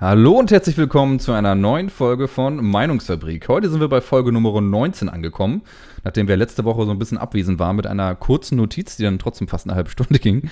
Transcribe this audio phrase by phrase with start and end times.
[0.00, 3.46] Hallo und herzlich willkommen zu einer neuen Folge von Meinungsfabrik.
[3.48, 5.60] Heute sind wir bei Folge Nummer 19 angekommen,
[6.04, 9.18] nachdem wir letzte Woche so ein bisschen abwesend waren mit einer kurzen Notiz, die dann
[9.18, 10.48] trotzdem fast eine halbe Stunde ging.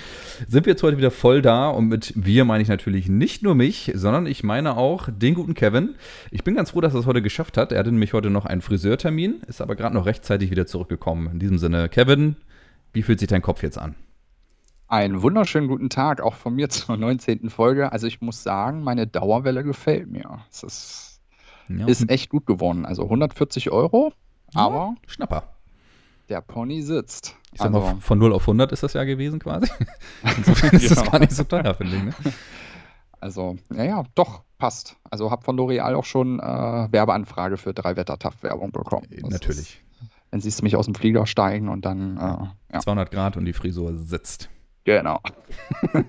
[0.47, 3.55] Sind wir jetzt heute wieder voll da und mit wir meine ich natürlich nicht nur
[3.55, 5.95] mich, sondern ich meine auch den guten Kevin.
[6.29, 7.71] Ich bin ganz froh, dass er es heute geschafft hat.
[7.71, 11.27] Er hatte nämlich heute noch einen Friseurtermin, ist aber gerade noch rechtzeitig wieder zurückgekommen.
[11.31, 12.35] In diesem Sinne, Kevin,
[12.93, 13.95] wie fühlt sich dein Kopf jetzt an?
[14.89, 17.51] Einen wunderschönen guten Tag auch von mir zur 19.
[17.51, 17.91] Folge.
[17.91, 20.39] Also ich muss sagen, meine Dauerwelle gefällt mir.
[20.51, 21.21] Es ist,
[21.69, 21.85] ja.
[21.85, 22.87] ist echt gut geworden.
[22.87, 24.13] Also 140 Euro,
[24.53, 25.43] ja, aber Schnapper.
[26.27, 27.35] Der Pony sitzt.
[27.51, 29.71] Ich sag also, mal, von 0 auf 100 ist das ja gewesen quasi.
[30.37, 32.03] Insofern ist das gar nicht so teuer, finde ich.
[32.03, 32.13] Ne?
[33.21, 34.95] Also, ja, ja, doch, passt.
[35.11, 36.43] Also habe von L'Oreal auch schon äh,
[36.89, 39.07] Werbeanfrage für drei Wettertaft-Werbung bekommen.
[39.11, 39.59] Das Natürlich.
[39.59, 39.77] Ist,
[40.31, 42.15] wenn siehst du mich aus dem Flieger steigen und dann.
[42.15, 42.79] Äh, ja.
[42.79, 44.49] 200 Grad und die Frisur sitzt.
[44.83, 45.19] Genau.
[45.93, 46.03] sie,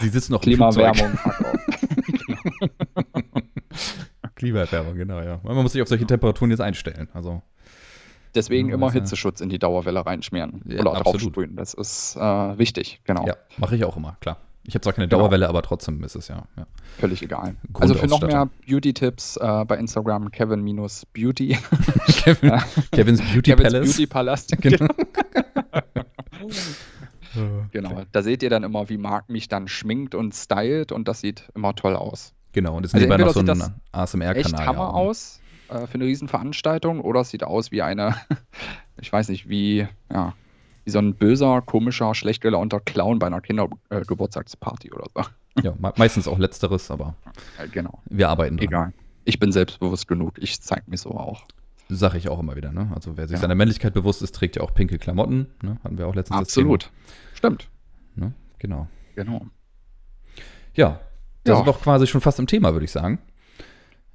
[0.00, 1.18] sie sitzen noch Klimaerwärmung.
[4.36, 5.40] Klimaerwärmung, genau, ja.
[5.42, 7.08] Man muss sich auf solche Temperaturen jetzt einstellen.
[7.12, 7.42] Also,
[8.34, 11.54] Deswegen immer Hitzeschutz in die Dauerwelle reinschmieren ja, oder draufsprühen.
[11.56, 12.20] Das ist äh,
[12.58, 13.26] wichtig, genau.
[13.26, 14.38] Ja, mache ich auch immer, klar.
[14.66, 15.22] Ich habe zwar keine genau.
[15.22, 16.42] Dauerwelle, aber trotzdem ist es ja.
[16.56, 16.66] ja.
[16.98, 17.54] Völlig egal.
[17.74, 21.58] Also für noch mehr Beauty-Tipps äh, bei Instagram Kevin-Beauty.
[22.24, 22.52] Kevin,
[22.92, 23.88] Kevin's Beauty Kevin's Palace.
[23.88, 24.56] Beauty Palast.
[24.62, 24.86] Genau.
[27.72, 31.20] Genau, da seht ihr dann immer, wie Marc mich dann schminkt und stylt und das
[31.20, 32.32] sieht immer toll aus.
[32.52, 34.36] Genau, und es also nebenbei noch so ein ASMR-Kanal.
[34.36, 38.14] Echt Hammer ja, aus äh, für eine Riesenveranstaltung oder es sieht aus wie eine,
[39.00, 40.34] ich weiß nicht, wie, ja,
[40.84, 45.22] wie so ein böser, komischer, schlecht gelaunter Clown bei einer Kindergeburtstagsparty äh, oder so.
[45.62, 47.14] Ja, me meistens auch letzteres, aber
[47.58, 48.00] ja, genau.
[48.06, 48.66] wir arbeiten dran.
[48.66, 48.92] Egal.
[49.24, 51.44] Ich bin selbstbewusst genug, ich zeige mich so auch.
[51.88, 52.90] Sag ich auch immer wieder, ne?
[52.94, 53.40] Also wer sich ja.
[53.40, 55.78] seiner Männlichkeit bewusst ist, trägt ja auch pinke Klamotten, ne?
[55.84, 56.90] Hatten wir auch letztens Absolut.
[57.44, 57.68] Stimmt.
[58.14, 58.32] Ne?
[58.58, 58.88] Genau.
[59.14, 59.46] Genau.
[60.74, 61.00] Ja,
[61.44, 61.60] das ja.
[61.60, 63.18] ist doch quasi schon fast im Thema, würde ich sagen.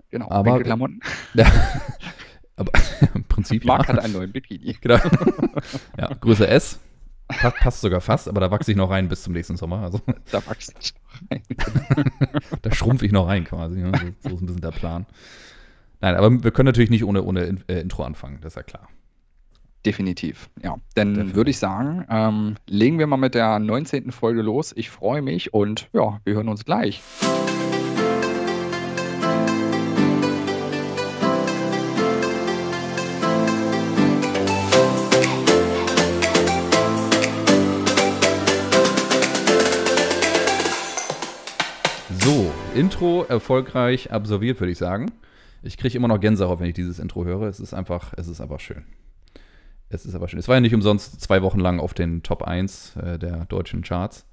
[0.10, 1.00] Genau, aber, Klamotten.
[1.36, 1.46] Ja,
[2.56, 2.72] aber
[3.14, 3.94] im Prinzip Marc ja.
[3.94, 4.76] hat einen neuen Bikini.
[4.82, 4.98] Genau.
[5.96, 6.80] Ja, Größe S.
[7.28, 9.84] Passt, passt sogar fast, aber da wachse ich noch rein bis zum nächsten Sommer.
[9.84, 10.02] Also.
[10.32, 11.44] Da wachse ich noch rein.
[12.64, 13.78] da schrumpfe ich noch rein quasi.
[13.78, 13.92] Ne?
[14.24, 15.06] So, so ist ein bisschen der Plan.
[16.02, 18.90] Nein, aber wir können natürlich nicht ohne, ohne äh, Intro anfangen, das ist ja klar.
[19.86, 20.76] Definitiv, ja.
[20.96, 24.12] Dann würde ich sagen, ähm, legen wir mal mit der 19.
[24.12, 24.74] Folge los.
[24.76, 27.02] Ich freue mich und ja, wir hören uns gleich.
[42.22, 45.10] So, Intro erfolgreich absolviert, würde ich sagen.
[45.64, 47.44] Ich kriege immer noch Gänsehaut, wenn ich dieses Intro höre.
[47.44, 48.84] Es ist einfach, es ist einfach schön.
[49.90, 50.40] Es ist aber schön.
[50.40, 53.82] Es war ja nicht umsonst zwei Wochen lang auf den Top 1 äh, der deutschen
[53.82, 54.26] Charts.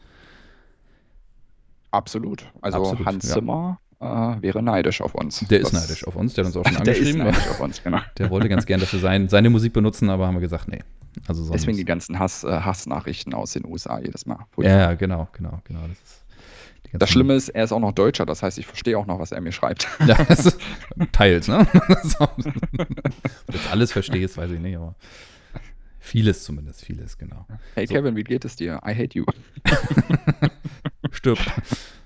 [1.90, 2.50] Absolut.
[2.60, 3.34] Also Absolut, Hans ja.
[3.34, 5.40] Zimmer äh, wäre neidisch auf uns.
[5.48, 7.20] Der das ist neidisch auf uns, der hat uns auch schon angeschrieben.
[7.20, 8.00] Der ist neidisch auf uns, genau.
[8.18, 10.80] Der wollte ganz gern, dass wir sein, seine Musik benutzen, aber haben wir gesagt, nee.
[11.26, 14.38] Also Deswegen die ganzen Hass, äh, Hassnachrichten aus den USA jedes Mal.
[14.58, 15.80] Ja, genau, genau, genau.
[15.88, 16.26] Das ist
[16.92, 19.32] das Schlimme ist, er ist auch noch Deutscher, das heißt, ich verstehe auch noch, was
[19.32, 19.88] er mir schreibt.
[20.06, 20.16] Ja,
[21.12, 21.66] teils, ne?
[22.18, 22.44] Ob du
[23.52, 24.94] jetzt alles verstehst, weiß ich nicht, aber
[26.06, 27.46] vieles zumindest, vieles, genau.
[27.74, 27.94] Hey so.
[27.94, 28.80] Kevin, wie geht es dir?
[28.86, 29.24] I hate you.
[31.12, 31.38] stirb.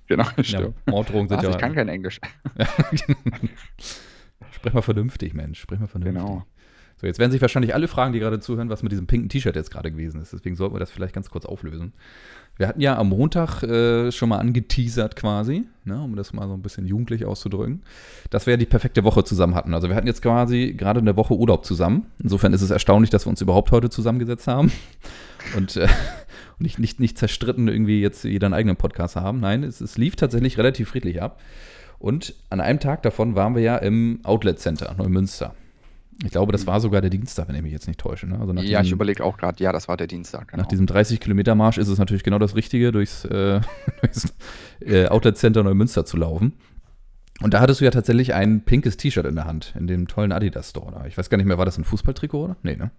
[0.06, 0.74] Genau, stirb.
[0.86, 1.50] Ja, Morddrohungen sind Ach, ja.
[1.50, 2.20] Ich kann kein Englisch.
[4.50, 5.60] Sprich mal vernünftig, Mensch.
[5.60, 6.20] Sprich mal vernünftig.
[6.20, 6.44] Genau.
[6.96, 9.54] So, jetzt werden sich wahrscheinlich alle fragen, die gerade zuhören, was mit diesem pinken T-Shirt
[9.54, 10.32] jetzt gerade gewesen ist.
[10.32, 11.92] Deswegen sollten wir das vielleicht ganz kurz auflösen.
[12.60, 16.52] Wir hatten ja am Montag äh, schon mal angeteasert quasi, ne, um das mal so
[16.52, 17.80] ein bisschen jugendlich auszudrücken,
[18.28, 19.72] dass wir ja die perfekte Woche zusammen hatten.
[19.72, 22.08] Also wir hatten jetzt quasi gerade eine Woche Urlaub zusammen.
[22.22, 24.70] Insofern ist es erstaunlich, dass wir uns überhaupt heute zusammengesetzt haben
[25.56, 25.88] und äh,
[26.58, 29.40] nicht, nicht, nicht zerstritten irgendwie jetzt jeder einen eigenen Podcast haben.
[29.40, 31.40] Nein, es, es lief tatsächlich relativ friedlich ab.
[31.98, 35.54] Und an einem Tag davon waren wir ja im Outlet Center Neumünster.
[36.22, 38.26] Ich glaube, das war sogar der Dienstag, wenn ich mich jetzt nicht täusche.
[38.26, 38.38] Ne?
[38.38, 40.48] Also ja, ich überlege auch gerade, ja, das war der Dienstag.
[40.48, 40.62] Genau.
[40.62, 43.60] Nach diesem 30-Kilometer-Marsch ist es natürlich genau das Richtige, durchs, äh,
[44.02, 44.34] durchs
[44.80, 46.52] äh, Outlet Center Neumünster zu laufen.
[47.40, 50.32] Und da hattest du ja tatsächlich ein pinkes T-Shirt in der Hand, in dem tollen
[50.32, 51.08] Adidas Store.
[51.08, 52.56] Ich weiß gar nicht mehr, war das ein Fußballtrikot oder?
[52.62, 52.90] Nee, ne?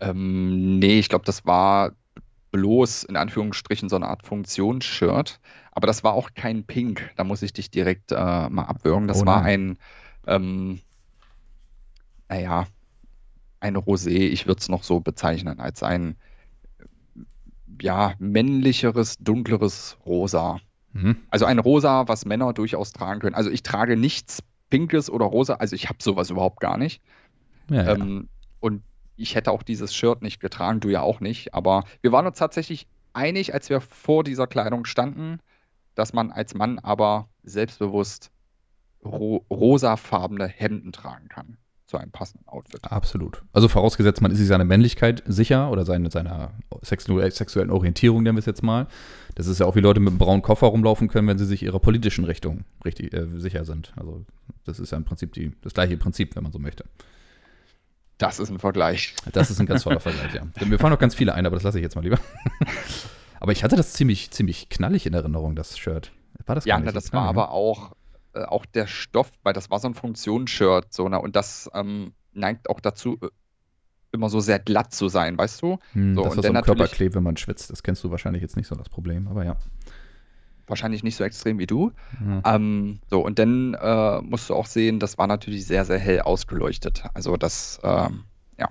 [0.00, 1.92] Ähm, nee, ich glaube, das war
[2.52, 5.40] bloß in Anführungsstrichen so eine Art Funktionsshirt.
[5.72, 7.10] Aber das war auch kein Pink.
[7.16, 8.14] Da muss ich dich direkt äh,
[8.48, 9.08] mal abwürgen.
[9.08, 9.78] Das oh war ein.
[10.26, 10.80] Ähm,
[12.32, 12.66] naja,
[13.60, 16.16] ein Rosé, ich würde es noch so bezeichnen, als ein
[17.80, 20.58] ja, männlicheres, dunkleres Rosa.
[20.92, 21.16] Mhm.
[21.30, 23.34] Also ein Rosa, was Männer durchaus tragen können.
[23.34, 27.02] Also ich trage nichts Pinkes oder Rosa, also ich habe sowas überhaupt gar nicht.
[27.68, 27.92] Ja, ja.
[27.92, 28.28] Ähm,
[28.60, 28.82] und
[29.16, 31.52] ich hätte auch dieses Shirt nicht getragen, du ja auch nicht.
[31.54, 35.38] Aber wir waren uns tatsächlich einig, als wir vor dieser Kleidung standen,
[35.94, 38.30] dass man als Mann aber selbstbewusst
[39.04, 41.58] ro rosafarbene Hemden tragen kann
[41.92, 42.80] zu einem passenden Outfit.
[42.90, 43.42] Absolut.
[43.52, 48.40] Also vorausgesetzt, man ist sich seiner Männlichkeit sicher oder seine, seiner sexuellen Orientierung, nennen wir
[48.40, 48.86] es jetzt mal.
[49.34, 51.62] Das ist ja auch, wie Leute mit einem braunen Koffer rumlaufen können, wenn sie sich
[51.62, 53.92] ihrer politischen Richtung richtig äh, sicher sind.
[53.96, 54.24] Also
[54.64, 56.86] das ist ja im Prinzip die, das gleiche Prinzip, wenn man so möchte.
[58.16, 59.14] Das ist ein Vergleich.
[59.30, 60.46] Das ist ein ganz toller Vergleich, ja.
[60.66, 62.18] Mir fallen noch ganz viele ein, aber das lasse ich jetzt mal lieber.
[63.38, 66.10] aber ich hatte das ziemlich, ziemlich knallig in Erinnerung, das Shirt.
[66.46, 67.94] War das ja, na, das war aber auch
[68.34, 71.20] äh, auch der Stoff, weil das war so ein Funktionsshirt, so, ne?
[71.20, 73.28] Und das ähm, neigt auch dazu, äh,
[74.12, 75.78] immer so sehr glatt zu sein, weißt du?
[75.92, 77.70] Hm, so, das und so ein Körperkleb, wenn man schwitzt.
[77.70, 79.56] Das kennst du wahrscheinlich jetzt nicht so das Problem, aber ja.
[80.66, 81.92] Wahrscheinlich nicht so extrem wie du.
[82.20, 82.42] Mhm.
[82.44, 86.20] Ähm, so, und dann äh, musst du auch sehen, das war natürlich sehr, sehr hell
[86.20, 87.04] ausgeleuchtet.
[87.14, 88.24] Also das, ähm,
[88.58, 88.68] ja,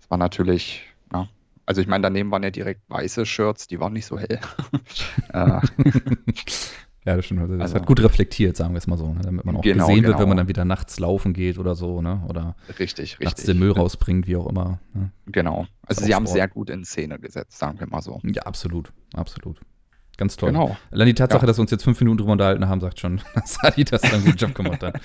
[0.00, 0.82] das war natürlich,
[1.12, 1.28] ja.
[1.66, 4.40] Also ich meine, daneben waren ja direkt weiße Shirts, die waren nicht so hell.
[5.32, 5.60] äh,
[7.06, 7.42] Ja, das stimmt.
[7.42, 9.20] Das also, hat gut reflektiert, sagen wir es mal so, ne?
[9.22, 10.08] damit man auch genau, gesehen genau.
[10.08, 12.22] wird, wenn man dann wieder nachts laufen geht oder so, ne?
[12.28, 13.44] Oder richtig, nachts richtig.
[13.44, 14.78] den Müll rausbringt, wie auch immer.
[14.94, 15.10] Ne?
[15.26, 15.66] Genau.
[15.86, 18.20] Also sie haben sehr gut in Szene gesetzt, sagen wir mal so.
[18.24, 19.60] Ja, absolut, absolut.
[20.16, 20.52] Ganz toll.
[20.52, 20.76] Genau.
[20.90, 21.46] Allein die Tatsache, ja.
[21.46, 24.24] dass wir uns jetzt fünf Minuten drüber unterhalten haben, sagt schon, dass Adidas dann einen
[24.24, 24.98] guten Job gemacht hat.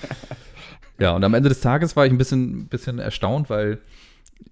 [0.98, 3.80] ja, und am Ende des Tages war ich ein bisschen, bisschen erstaunt, weil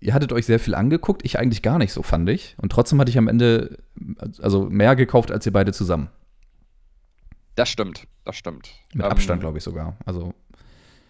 [0.00, 2.56] ihr hattet euch sehr viel angeguckt, ich eigentlich gar nicht so, fand ich.
[2.60, 3.78] Und trotzdem hatte ich am Ende
[4.42, 6.10] also mehr gekauft als ihr beide zusammen.
[7.58, 8.70] Das stimmt, das stimmt.
[8.94, 9.96] Mit ähm, Abstand, glaube ich sogar.
[10.06, 10.32] Also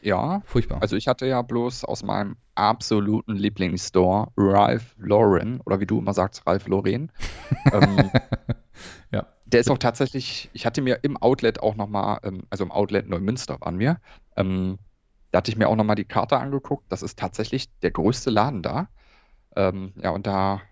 [0.00, 0.80] ja, furchtbar.
[0.80, 6.14] Also ich hatte ja bloß aus meinem absoluten Lieblingsstore Ralph Lauren oder wie du immer
[6.14, 7.12] sagst, Ralph Lauren.
[7.72, 8.10] ähm,
[9.10, 9.26] ja.
[9.44, 13.10] Der ist auch tatsächlich, ich hatte mir im Outlet auch nochmal, ähm, also im Outlet
[13.10, 14.00] Neumünster waren wir,
[14.36, 14.78] ähm,
[15.32, 16.90] da hatte ich mir auch nochmal die Karte angeguckt.
[16.90, 18.88] Das ist tatsächlich der größte Laden da.
[19.54, 20.62] Ähm, ja, und da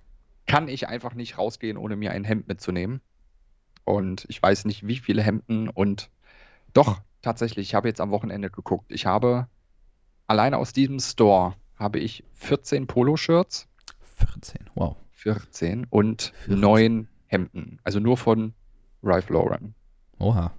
[0.46, 3.02] kann ich einfach nicht rausgehen, ohne mir ein Hemd mitzunehmen.
[3.86, 5.68] Und ich weiß nicht, wie viele Hemden.
[5.68, 6.10] Und
[6.74, 8.92] doch, tatsächlich, ich habe jetzt am Wochenende geguckt.
[8.92, 9.46] Ich habe
[10.26, 13.68] alleine aus diesem Store habe ich 14 Poloshirts.
[14.16, 14.96] 14, wow.
[15.12, 16.60] 14 und 14.
[16.60, 17.78] 9 Hemden.
[17.84, 18.54] Also nur von
[19.02, 19.74] Ralph Lauren.
[20.18, 20.52] Oha.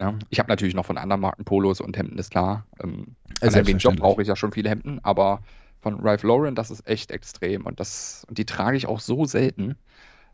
[0.00, 2.66] Ja, ich habe natürlich noch von anderen Marken Polos und Hemden, ist klar.
[2.82, 5.42] Ähm, an dem Job brauche ich ja schon viele Hemden, aber
[5.80, 9.26] von Ralph Lauren, das ist echt extrem und das und die trage ich auch so
[9.26, 9.76] selten.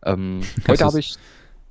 [0.05, 1.17] Ähm, heute habe ich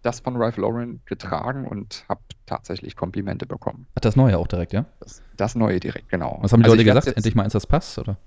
[0.05, 3.87] das von Ralph Lauren getragen und habe tatsächlich Komplimente bekommen.
[3.95, 4.85] Hat das neue auch direkt, ja?
[4.99, 6.37] Das, das neue direkt, genau.
[6.41, 7.07] Was haben die also Leute gesagt?
[7.07, 8.17] Endlich mal eins, das passt, oder?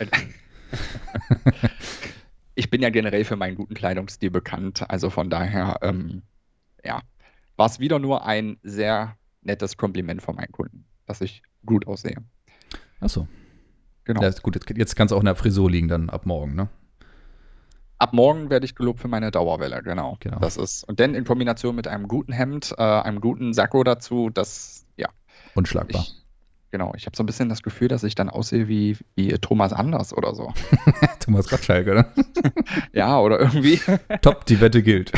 [2.54, 6.22] ich bin ja generell für meinen guten Kleidungsstil bekannt, also von daher, ähm,
[6.84, 7.00] ja,
[7.56, 12.16] war es wieder nur ein sehr nettes Kompliment von meinen Kunden, dass ich gut aussehe.
[13.00, 13.28] Ach so.
[14.04, 14.22] Genau.
[14.22, 16.68] Ja, gut, jetzt kann es auch in der Frisur liegen dann ab morgen, ne?
[18.00, 20.16] Ab morgen werde ich gelobt für meine Dauerwelle, genau.
[20.20, 20.38] genau.
[20.38, 24.30] Das ist, und dann in Kombination mit einem guten Hemd, äh, einem guten Sakko dazu,
[24.30, 25.10] das, ja.
[25.54, 26.00] Unschlagbar.
[26.00, 26.14] Ich,
[26.70, 29.74] genau, ich habe so ein bisschen das Gefühl, dass ich dann aussehe wie, wie Thomas
[29.74, 30.50] Anders oder so.
[31.20, 32.10] Thomas Gottschalk, oder?
[32.94, 33.78] ja, oder irgendwie.
[34.22, 35.12] Top, die Wette gilt.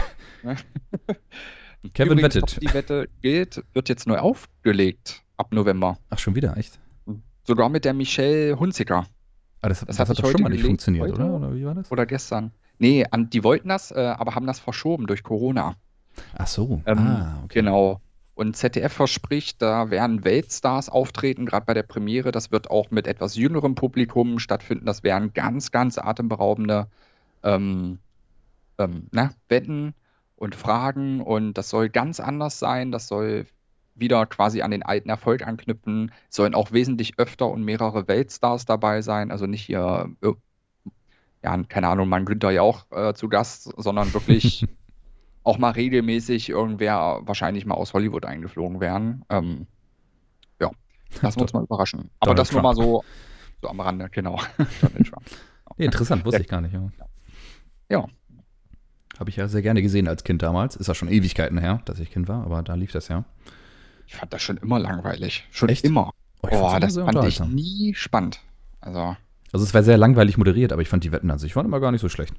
[1.94, 2.54] Kevin Übrigens, wettet.
[2.54, 5.98] Top, die Wette gilt, wird jetzt neu aufgelegt ab November.
[6.10, 6.80] Ach, schon wieder, echt?
[7.44, 9.06] Sogar mit der Michelle Hunziker.
[9.60, 11.32] Ah, das, das, das hat doch schon mal nicht funktioniert, oder?
[11.32, 11.92] Oder wie war das?
[11.92, 12.50] Oder gestern.
[12.82, 15.76] Nee, an, die wollten das, äh, aber haben das verschoben durch Corona.
[16.36, 16.82] Ach so.
[16.84, 17.60] Ähm, ah, okay.
[17.60, 18.00] Genau.
[18.34, 22.32] Und ZDF verspricht, da werden Weltstars auftreten, gerade bei der Premiere.
[22.32, 24.84] Das wird auch mit etwas jüngerem Publikum stattfinden.
[24.84, 26.88] Das wären ganz, ganz atemberaubende
[27.44, 28.00] ähm,
[28.78, 29.94] ähm, na, Wetten
[30.34, 31.20] und Fragen.
[31.20, 32.90] Und das soll ganz anders sein.
[32.90, 33.46] Das soll
[33.94, 36.10] wieder quasi an den alten Erfolg anknüpfen.
[36.30, 39.30] Sollen auch wesentlich öfter und mehrere Weltstars dabei sein.
[39.30, 40.32] Also nicht hier äh,
[41.42, 44.66] ja, keine Ahnung, mein Günther ja auch äh, zu Gast, sondern wirklich
[45.44, 49.24] auch mal regelmäßig irgendwer wahrscheinlich mal aus Hollywood eingeflogen werden.
[49.28, 49.66] Ähm,
[50.60, 50.70] ja,
[51.20, 52.10] lassen wir uns mal überraschen.
[52.20, 52.62] Aber Donald das Trump.
[52.62, 53.04] nur mal so,
[53.60, 54.40] so am Rande, genau.
[55.76, 56.74] nee, interessant, wusste ich gar nicht.
[56.74, 56.90] Ja.
[57.88, 58.06] ja.
[59.18, 60.76] Habe ich ja sehr gerne gesehen als Kind damals.
[60.76, 63.24] Ist ja schon Ewigkeiten her, dass ich Kind war, aber da lief das ja.
[64.06, 65.46] Ich fand das schon immer langweilig.
[65.50, 65.84] Schon Echt?
[65.84, 66.12] immer.
[66.42, 68.40] Oh, oh das fand ich nie spannend.
[68.80, 69.16] Also.
[69.52, 71.80] Also es war sehr langweilig moderiert, aber ich fand die Wetten an sich waren immer
[71.80, 72.34] gar nicht so schlecht.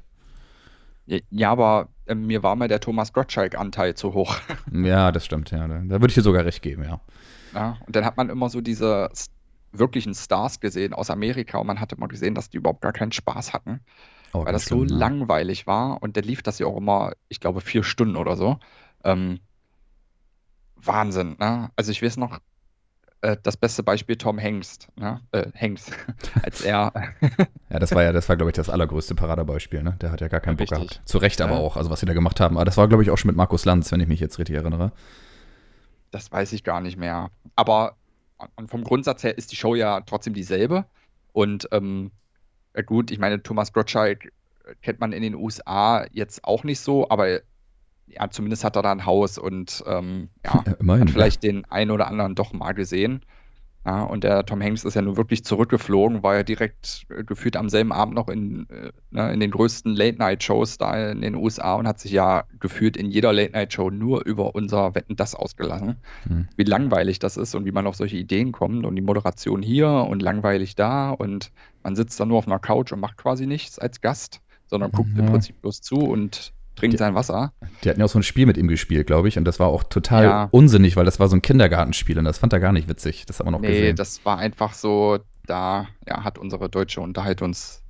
[1.06, 4.36] Ja, aber äh, mir war mal der Thomas Gottschalk-Anteil zu hoch.
[4.72, 5.68] ja, das stimmt, ja.
[5.68, 7.02] Da, da würde ich dir sogar recht geben, ja.
[7.54, 9.10] Ja, und dann hat man immer so diese
[9.72, 13.12] wirklichen Stars gesehen aus Amerika und man hat immer gesehen, dass die überhaupt gar keinen
[13.12, 13.82] Spaß hatten.
[14.34, 14.96] Oh, weil das so ja.
[14.96, 18.58] langweilig war und dann lief das ja auch immer, ich glaube, vier Stunden oder so.
[19.04, 19.40] Ähm,
[20.76, 21.70] Wahnsinn, ne?
[21.76, 22.40] Also ich weiß noch,
[23.24, 25.22] äh, das beste Beispiel Tom Hengst, ne?
[25.32, 25.94] Äh, Hengst,
[26.44, 26.92] als er.
[27.70, 29.96] ja, das war ja, das war, glaube ich, das allergrößte Paradebeispiel, ne?
[30.02, 31.02] Der hat ja gar keinen Bock gehabt.
[31.06, 32.58] Zu Recht aber auch, also was sie da gemacht haben.
[32.58, 34.58] Aber das war, glaube ich, auch schon mit Markus Lanz, wenn ich mich jetzt richtig
[34.58, 34.92] erinnere.
[36.12, 37.30] Das weiß ich gar nicht mehr.
[37.56, 37.96] Aber
[38.68, 40.86] vom Grundsatz her ist die Show ja trotzdem dieselbe.
[41.32, 42.12] Und ähm,
[42.86, 44.34] gut, ich meine, Thomas Gottschalk
[44.82, 47.40] kennt man in den USA jetzt auch nicht so, aber
[48.08, 51.52] ja, zumindest hat er da ein Haus und ähm, ja, ja hat vielleicht ja.
[51.52, 53.24] den einen oder anderen doch mal gesehen.
[53.86, 57.58] Ja, und der Tom Hanks ist ja nur wirklich zurückgeflogen, war ja direkt äh, gefühlt
[57.58, 61.76] am selben Abend noch in, äh, ne, in den größten Late-Night-Shows da in den USA
[61.76, 65.98] und hat sich ja gefühlt in jeder Late-Night-Show nur über unser Wetten das ausgelassen.
[66.30, 66.48] Mhm.
[66.56, 69.90] Wie langweilig das ist und wie man auf solche Ideen kommt und die Moderation hier
[69.90, 71.52] und langweilig da und
[71.84, 75.10] man sitzt dann nur auf einer Couch und macht quasi nichts als Gast, sondern guckt
[75.18, 75.26] ja.
[75.26, 77.54] im Prinzip bloß zu und trinkt sein Wasser.
[77.84, 79.68] Die hatten ja auch so ein Spiel mit ihm gespielt, glaube ich, und das war
[79.68, 80.48] auch total ja.
[80.52, 83.26] unsinnig, weil das war so ein Kindergartenspiel und das fand er gar nicht witzig.
[83.26, 83.84] Das haben wir noch nee, gesehen.
[83.84, 87.82] Nee, das war einfach so, da ja, hat unsere deutsche Unterhaltungs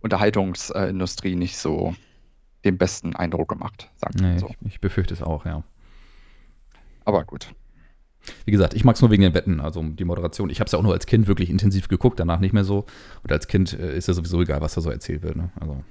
[0.00, 1.94] Unterhaltungsindustrie nicht so
[2.64, 4.48] den besten Eindruck gemacht, sagen nee, so.
[4.48, 5.62] Ich, ich befürchte es auch, ja.
[7.04, 7.54] Aber gut.
[8.44, 10.50] Wie gesagt, ich mag es nur wegen den Wetten, also die Moderation.
[10.50, 12.84] Ich habe es ja auch nur als Kind wirklich intensiv geguckt, danach nicht mehr so.
[13.22, 15.36] Und als Kind äh, ist ja sowieso egal, was da so erzählt wird.
[15.36, 15.50] Ne?
[15.58, 15.82] Also.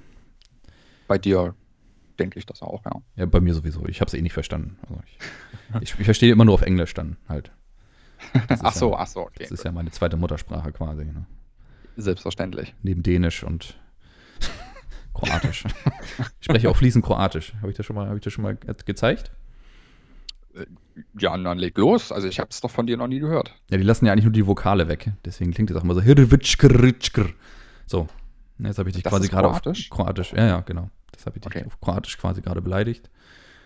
[1.08, 1.54] Bei dir
[2.18, 2.92] denke ich das auch, ja.
[3.16, 3.86] Ja, bei mir sowieso.
[3.86, 4.78] Ich habe es eh nicht verstanden.
[4.82, 5.18] Also ich,
[5.82, 7.52] ich, ich, verstehe immer nur auf Englisch dann halt.
[8.48, 9.40] ach so, ja, ach so, okay.
[9.40, 11.04] Das ist ja meine zweite Muttersprache quasi.
[11.04, 11.26] Ne?
[11.96, 12.74] Selbstverständlich.
[12.82, 13.78] Neben Dänisch und
[15.14, 15.64] Kroatisch.
[16.40, 17.54] ich spreche auch fließend Kroatisch.
[17.60, 19.32] Habe ich das schon mal, ich das schon mal gezeigt?
[20.54, 20.66] Äh,
[21.18, 22.12] ja, dann leg los.
[22.12, 23.54] Also ich habe es doch von dir noch nie gehört.
[23.70, 25.12] Ja, die lassen ja eigentlich nur die Vokale weg.
[25.24, 26.00] Deswegen klingt das auch immer so.
[27.86, 28.08] So.
[28.58, 30.32] Jetzt habe ich dich das quasi gerade auf Kroatisch.
[30.32, 30.90] Ja, ja, genau.
[31.12, 31.64] Das habe ich okay.
[31.66, 33.10] auf Kroatisch quasi gerade beleidigt.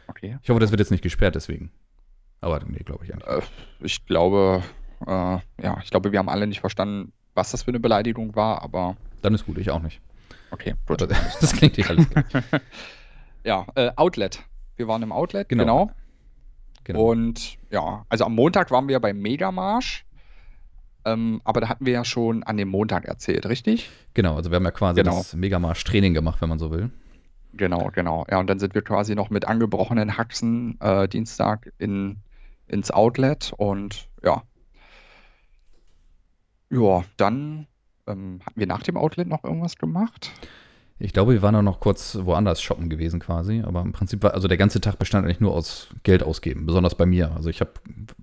[0.08, 0.38] Okay.
[0.42, 1.70] Ich hoffe, das wird jetzt nicht gesperrt deswegen.
[2.40, 3.28] Aber nee, glaube ich eigentlich.
[3.28, 3.42] Äh,
[3.80, 4.62] ich glaube,
[5.06, 8.62] äh, ja, ich glaube, wir haben alle nicht verstanden, was das für eine Beleidigung war,
[8.62, 8.96] aber.
[9.22, 10.00] Dann ist gut, ich auch nicht.
[10.50, 11.02] Okay, gut.
[11.02, 12.24] Aber das klingt hier alles gleich.
[13.44, 14.42] ja, äh, Outlet.
[14.76, 15.64] Wir waren im Outlet, genau.
[15.64, 15.90] genau.
[16.84, 17.00] genau.
[17.00, 20.04] Und ja, also am Montag waren wir beim Megamarsch.
[21.04, 23.90] Ähm, aber da hatten wir ja schon an dem Montag erzählt, richtig?
[24.14, 25.18] Genau, also wir haben ja quasi genau.
[25.18, 26.90] das Megamarsch-Training gemacht, wenn man so will.
[27.56, 28.26] Genau, genau.
[28.30, 32.18] Ja, und dann sind wir quasi noch mit angebrochenen Haxen äh, Dienstag in,
[32.66, 34.42] ins Outlet und ja.
[36.70, 37.66] Ja, dann
[38.06, 40.32] ähm, hatten wir nach dem Outlet noch irgendwas gemacht.
[40.98, 44.32] Ich glaube, wir waren auch noch kurz woanders shoppen gewesen quasi, aber im Prinzip war,
[44.32, 47.32] also der ganze Tag bestand eigentlich nur aus Geld ausgeben, besonders bei mir.
[47.36, 47.72] Also ich habe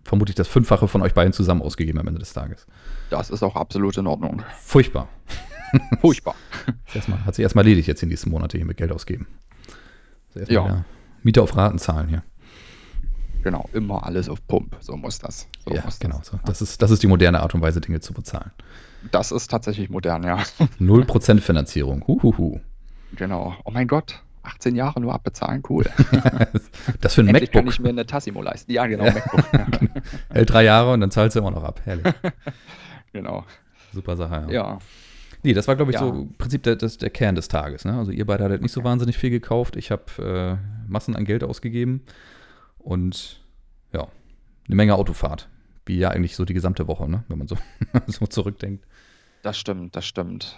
[0.03, 2.65] vermutlich das Fünffache von euch beiden zusammen ausgegeben am Ende des Tages.
[3.11, 4.41] Das ist auch absolut in Ordnung.
[4.59, 5.07] Furchtbar.
[6.01, 6.35] Furchtbar.
[6.93, 9.27] erstmal, hat sich erstmal erledigt jetzt in diesen Monate hier mit Geld ausgeben.
[10.35, 10.85] Also ja.
[11.21, 12.23] Miete auf Raten zahlen hier.
[13.43, 14.77] Genau, immer alles auf Pump.
[14.79, 15.47] So muss das.
[15.65, 16.17] So ja, muss genau.
[16.19, 16.27] Das.
[16.27, 16.39] So.
[16.45, 18.51] Das, ist, das ist die moderne Art und Weise, Dinge zu bezahlen.
[19.11, 20.37] Das ist tatsächlich modern, ja.
[20.79, 22.05] 0% Finanzierung.
[22.07, 22.61] Huhuhu.
[23.15, 23.55] Genau.
[23.65, 24.21] Oh mein Gott.
[24.43, 25.85] 18 Jahre nur abbezahlen, cool.
[27.01, 27.53] das für ein Endlich MacBook.
[27.53, 28.71] kann ich mir eine Tassimo leisten.
[28.73, 29.53] Ja, genau, MacBook.
[29.53, 29.67] Ja.
[30.33, 31.79] Hält drei Jahre und dann zahlst du immer noch ab.
[31.85, 32.13] Herrlich.
[33.13, 33.45] genau.
[33.93, 34.51] Super Sache, ja.
[34.51, 34.79] Ja,
[35.43, 35.99] Nee, das war, glaube ich, ja.
[35.99, 37.85] so im Prinzip der, das, der Kern des Tages.
[37.85, 37.97] Ne?
[37.97, 39.75] Also ihr beide hattet nicht so wahnsinnig viel gekauft.
[39.75, 42.01] Ich habe äh, Massen an Geld ausgegeben
[42.79, 43.41] und
[43.91, 44.07] ja,
[44.67, 45.49] eine Menge Autofahrt.
[45.85, 47.25] Wie ja eigentlich so die gesamte Woche, ne?
[47.27, 47.57] wenn man so,
[48.07, 48.85] so zurückdenkt.
[49.41, 50.55] Das stimmt, das stimmt.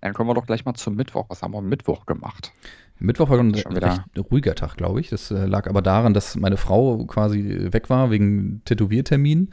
[0.00, 1.26] Dann kommen wir doch gleich mal zum Mittwoch.
[1.28, 2.52] Was haben wir am Mittwoch gemacht?
[2.98, 5.10] Mittwoch war ein recht ruhiger Tag, glaube ich.
[5.10, 9.50] Das äh, lag aber daran, dass meine Frau quasi weg war wegen Tätowiertermin.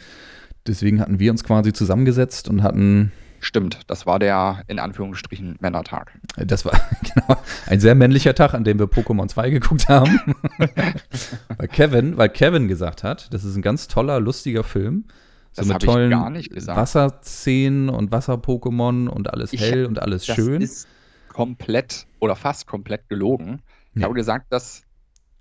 [0.68, 3.12] Deswegen hatten wir uns quasi zusammengesetzt und hatten
[3.42, 6.18] Stimmt, das war der in Anführungsstrichen Männertag.
[6.38, 6.74] Das war
[7.14, 10.20] genau ein sehr männlicher Tag, an dem wir Pokémon 2 geguckt haben.
[11.58, 15.06] weil Kevin, weil Kevin gesagt hat, das ist ein ganz toller, lustiger Film.
[15.52, 20.62] So das mit tollen Wasserszenen und Wasser-Pokémon und alles ich, hell und alles das schön.
[20.62, 20.88] Das ist
[21.30, 23.62] komplett oder fast komplett gelogen.
[23.96, 24.06] Ich ja.
[24.06, 24.84] habe gesagt, dass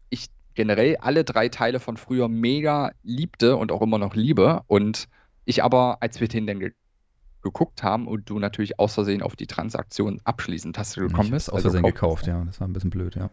[0.08, 4.62] ich generell alle drei Teile von früher mega liebte und auch immer noch liebe.
[4.66, 5.08] Und
[5.44, 6.60] ich aber, als wir den dann
[7.48, 11.50] geguckt haben und du natürlich aus Versehen auf die Transaktion abschließend Taste gekommen bist.
[11.50, 12.44] Aus also Versehen gekauft, ja.
[12.44, 13.30] Das war ein bisschen blöd, ja.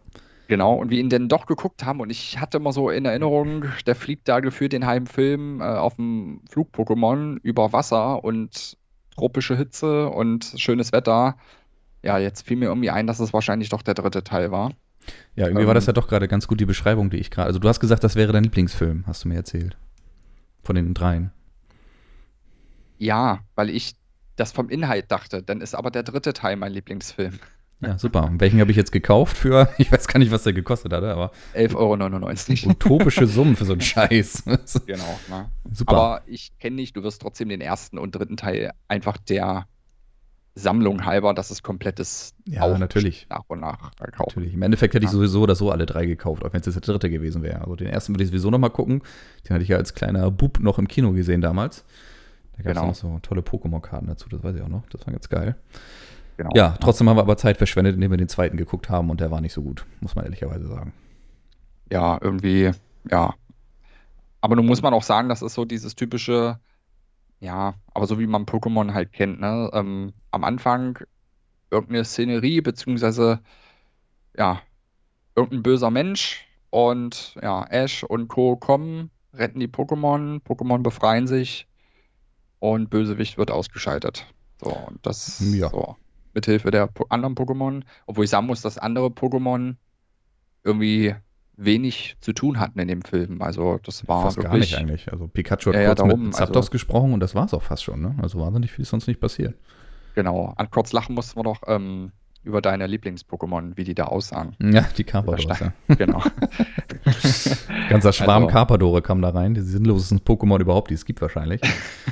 [0.47, 3.65] Genau, und wir ihn dann doch geguckt haben und ich hatte immer so in Erinnerung,
[3.87, 8.77] der fliegt da gefühlt den halben Film äh, auf dem Flug-Pokémon über Wasser und
[9.15, 11.37] tropische Hitze und schönes Wetter.
[12.03, 14.71] Ja, jetzt fiel mir irgendwie ein, dass es wahrscheinlich doch der dritte Teil war.
[15.35, 17.47] Ja, irgendwie ähm, war das ja doch gerade ganz gut die Beschreibung, die ich gerade.
[17.47, 19.77] Also du hast gesagt, das wäre dein Lieblingsfilm, hast du mir erzählt.
[20.63, 21.31] Von den dreien.
[22.97, 23.95] Ja, weil ich
[24.35, 25.43] das vom Inhalt dachte.
[25.43, 27.39] Dann ist aber der dritte Teil mein Lieblingsfilm.
[27.81, 28.31] Ja, super.
[28.37, 31.31] Welchen habe ich jetzt gekauft für, ich weiß gar nicht, was der gekostet hatte, aber.
[31.55, 32.71] 11,99 Euro.
[32.71, 34.43] Utopische Summen für so einen Scheiß.
[34.85, 35.19] genau.
[35.29, 35.49] Ne?
[35.71, 35.91] Super.
[35.93, 39.67] Aber ich kenne nicht, du wirst trotzdem den ersten und dritten Teil einfach der
[40.57, 43.27] Sammlung halber, dass es komplettes ja, natürlich.
[43.29, 44.39] nach und nach kaufen.
[44.39, 44.53] Natürlich.
[44.53, 46.81] Im Endeffekt hätte ich sowieso oder so alle drei gekauft, auch wenn es jetzt der
[46.81, 47.59] dritte gewesen wäre.
[47.59, 49.03] Also den ersten würde ich sowieso nochmal gucken.
[49.43, 51.83] Den hatte ich ja als kleiner Bub noch im Kino gesehen damals.
[52.57, 52.87] Da gab es genau.
[52.87, 54.87] noch so tolle Pokémon-Karten dazu, das weiß ich auch noch.
[54.89, 55.55] Das war ganz geil.
[56.37, 56.51] Genau.
[56.53, 59.31] Ja, trotzdem haben wir aber Zeit verschwendet, indem wir den zweiten geguckt haben und der
[59.31, 60.93] war nicht so gut, muss man ehrlicherweise sagen.
[61.91, 62.71] Ja, irgendwie,
[63.09, 63.33] ja.
[64.41, 66.59] Aber nun muss man auch sagen, das ist so dieses typische,
[67.39, 69.69] ja, aber so wie man Pokémon halt kennt, ne?
[69.73, 70.99] Ähm, am Anfang
[71.71, 73.39] irgendeine Szenerie, beziehungsweise,
[74.37, 74.61] ja,
[75.35, 78.55] irgendein böser Mensch und ja, Ash und Co.
[78.57, 81.67] kommen, retten die Pokémon, Pokémon befreien sich
[82.59, 84.25] und Bösewicht wird ausgeschaltet.
[84.61, 85.69] So, und das ja.
[85.69, 85.95] so,
[86.33, 89.75] mithilfe der anderen Pokémon, obwohl ich sagen muss, dass andere Pokémon
[90.63, 91.15] irgendwie
[91.57, 93.41] wenig zu tun hatten in dem Film.
[93.41, 95.11] Also das war fast wirklich, gar nicht eigentlich.
[95.11, 97.53] Also Pikachu hat ja, kurz ja, darum, mit Zapdos also, gesprochen und das war es
[97.53, 98.01] auch fast schon.
[98.01, 98.15] Ne?
[98.21, 99.55] Also wahnsinnig viel ist sonst nicht passiert.
[100.15, 100.53] Genau.
[100.57, 102.11] An kurz lachen mussten wir doch ähm,
[102.45, 104.55] über deine Lieblings-Pokémon, wie die da aussahen.
[104.59, 105.55] Ja, die Carpadore.
[105.59, 105.73] Ja.
[105.97, 106.21] Genau.
[107.89, 109.53] Ganzer Schwarm also, Carpadore kam da rein.
[109.53, 111.61] Die sinnlosesten Pokémon überhaupt, die es gibt wahrscheinlich.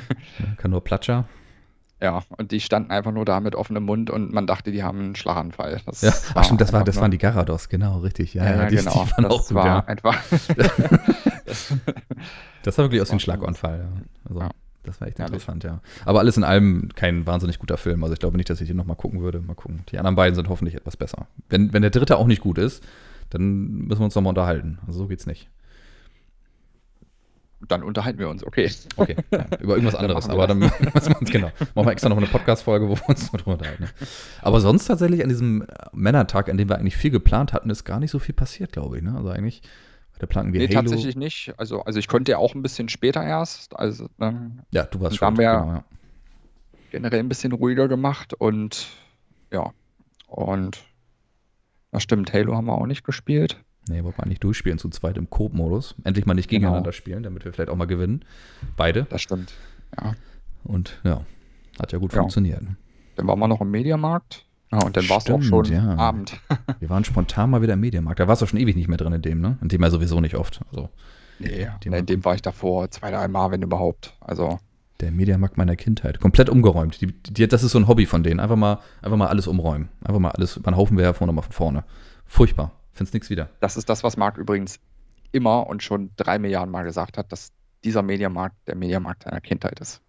[0.56, 1.26] Kann nur Platscher.
[2.02, 4.98] Ja, und die standen einfach nur da mit offenem Mund und man dachte, die haben
[4.98, 5.80] einen Schlaganfall.
[5.86, 8.34] Das ja, ach stimmt, das, war, das waren die Garados, genau, richtig.
[8.34, 8.92] Ja, ja, ja die, genau.
[8.92, 9.78] Die waren das auch gut, war ja.
[9.86, 10.22] einfach.
[12.62, 13.78] das sah wirklich aus ein Schlaganfall.
[13.78, 14.02] Ja.
[14.28, 14.50] Also, ja.
[14.84, 15.80] Das war echt interessant, ja.
[16.04, 18.02] Aber alles in allem kein wahnsinnig guter Film.
[18.04, 19.40] Also ich glaube nicht, dass ich den nochmal gucken würde.
[19.40, 19.82] Mal gucken.
[19.90, 21.26] Die anderen beiden sind hoffentlich etwas besser.
[21.48, 22.84] Wenn, wenn der dritte auch nicht gut ist,
[23.30, 24.78] dann müssen wir uns nochmal unterhalten.
[24.86, 25.48] Also so geht's nicht
[27.68, 28.70] dann unterhalten wir uns, okay.
[28.96, 30.28] Okay, ja, über irgendwas anderes.
[30.28, 30.60] aber dann
[31.20, 33.88] genau, machen wir extra noch eine Podcast-Folge, wo wir uns drüber unterhalten.
[34.42, 38.00] Aber sonst tatsächlich an diesem Männertag, an dem wir eigentlich viel geplant hatten, ist gar
[38.00, 39.02] nicht so viel passiert, glaube ich.
[39.02, 39.14] Ne?
[39.16, 39.62] Also eigentlich
[40.18, 40.82] da planten wir nee, Halo.
[40.82, 41.54] tatsächlich nicht.
[41.56, 43.76] Also, also ich konnte ja auch ein bisschen später erst.
[43.78, 45.26] Also, ähm, ja, du warst schon.
[45.26, 45.84] haben wir genau, ja.
[46.90, 48.88] generell ein bisschen ruhiger gemacht und
[49.52, 49.72] ja.
[50.26, 50.78] Und
[51.90, 53.60] das stimmt, Halo haben wir auch nicht gespielt.
[53.88, 55.94] Nee, wollten wir eigentlich durchspielen zu zweit im Coop-Modus.
[56.04, 56.60] Endlich mal nicht genau.
[56.60, 56.96] gegeneinander genau.
[56.96, 58.24] spielen, damit wir vielleicht auch mal gewinnen.
[58.76, 59.06] Beide.
[59.10, 59.52] Das stimmt,
[60.00, 60.14] ja.
[60.64, 61.24] Und ja,
[61.78, 62.20] hat ja gut ja.
[62.20, 62.62] funktioniert.
[63.16, 64.46] Dann waren wir noch im Mediamarkt.
[64.74, 65.96] Ja, und dann war es auch schon ja.
[65.96, 66.40] Abend.
[66.80, 68.20] wir waren spontan mal wieder im Mediamarkt.
[68.20, 69.58] Da warst du schon ewig nicht mehr drin in dem, ne?
[69.62, 70.60] In dem ja sowieso nicht oft.
[70.70, 70.90] Also,
[71.38, 74.16] nee, in dem, in dem war ich davor zwei, drei Mal, wenn überhaupt.
[74.20, 74.58] Also.
[75.00, 76.20] Der Mediamarkt meiner Kindheit.
[76.20, 77.00] Komplett umgeräumt.
[77.00, 78.40] Die, die, das ist so ein Hobby von denen.
[78.40, 79.88] Einfach mal, einfach mal alles umräumen.
[80.02, 81.84] Einfach mal alles über einen Haufen werfen und mal von vorne.
[82.26, 82.72] Furchtbar.
[82.92, 83.50] Find's nichts wieder.
[83.60, 84.78] Das ist das, was Marc übrigens
[85.32, 89.80] immer und schon drei Milliarden Mal gesagt hat, dass dieser Mediamarkt der Mediamarkt seiner Kindheit
[89.80, 90.00] ist.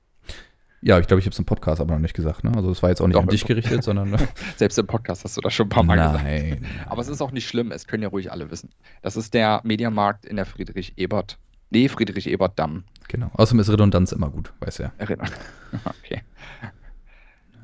[0.85, 2.43] Ja, ich glaube, ich habe es im Podcast aber noch nicht gesagt.
[2.43, 2.51] Ne?
[2.55, 4.11] Also es war jetzt auch nicht Doch, an dich gerichtet, sondern.
[4.11, 4.17] Ne?
[4.55, 6.23] Selbst im Podcast hast du das schon ein paar Mal nein, gesagt.
[6.23, 6.65] Nein.
[6.85, 8.69] Aber es ist auch nicht schlimm, es können ja ruhig alle wissen.
[9.01, 11.39] Das ist der Mediamarkt in der Friedrich-Ebert.
[11.71, 12.83] Nee, Friedrich-Ebert-Damm.
[13.07, 13.31] Genau.
[13.33, 14.91] Außerdem ist Redundanz immer gut, weiß ja.
[14.99, 16.21] okay.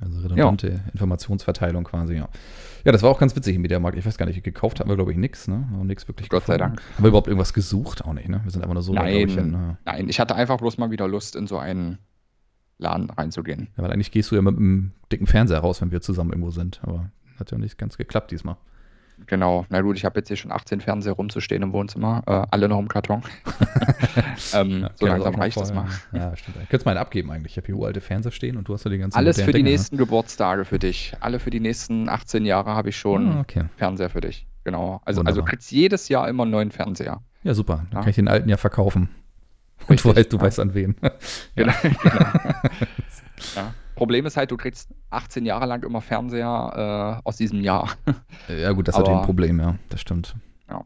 [0.02, 0.80] Also redundante ja.
[0.92, 2.28] Informationsverteilung quasi, ja.
[2.86, 4.00] Ja, das war auch ganz witzig im Mediamarkt.
[4.00, 5.64] Ich weiß gar nicht, gekauft haben wir, glaube ich, nichts, ne?
[5.84, 6.60] Nichts wirklich Gott gefunden.
[6.60, 6.82] sei Dank.
[6.96, 8.04] Haben wir überhaupt irgendwas gesucht?
[8.04, 8.42] Auch nicht, ne?
[8.44, 11.08] Wir sind einfach nur so Nein, ich, äh nein, ich hatte einfach bloß mal wieder
[11.08, 12.00] Lust, in so einen
[12.82, 13.70] Laden reinzugehen.
[13.78, 16.52] Ja, weil eigentlich gehst du ja mit einem dicken Fernseher raus, wenn wir zusammen irgendwo
[16.52, 16.82] sind.
[16.84, 18.58] Aber hat ja nicht ganz geklappt diesmal.
[19.28, 22.68] Genau, na gut, ich habe jetzt hier schon 18 Fernseher rumzustehen im Wohnzimmer, äh, alle
[22.68, 23.22] noch im Karton.
[24.54, 25.86] ähm, ja, so langsam reicht das mal.
[26.12, 26.58] Ja, stimmt.
[26.58, 27.54] Könntest du mal einen abgeben eigentlich?
[27.54, 29.58] Ich habe hier uralte Fernseher stehen und du hast ja die ganzen Alles für die
[29.60, 29.72] Dinger, ne?
[29.72, 30.00] nächsten ne?
[30.00, 31.14] Geburtstage für dich.
[31.20, 33.66] Alle für die nächsten 18 Jahre habe ich schon ah, okay.
[33.78, 34.48] Fernseher für dich.
[34.64, 35.02] Genau.
[35.06, 37.22] Also, also du kriegst jedes Jahr immer einen neuen Fernseher.
[37.44, 37.86] Ja, super.
[37.92, 38.00] Dann ja.
[38.00, 39.10] kann ich den alten ja verkaufen.
[39.88, 40.44] Und du weißt, du ja.
[40.44, 40.96] weißt an wen.
[41.56, 41.74] genau.
[41.82, 42.26] genau.
[43.56, 43.74] ja.
[43.96, 47.90] Problem ist halt, du kriegst 18 Jahre lang immer Fernseher äh, aus diesem Jahr.
[48.48, 50.36] Ja, gut, das ist natürlich ein Problem, ja, das stimmt.
[50.70, 50.84] Ja.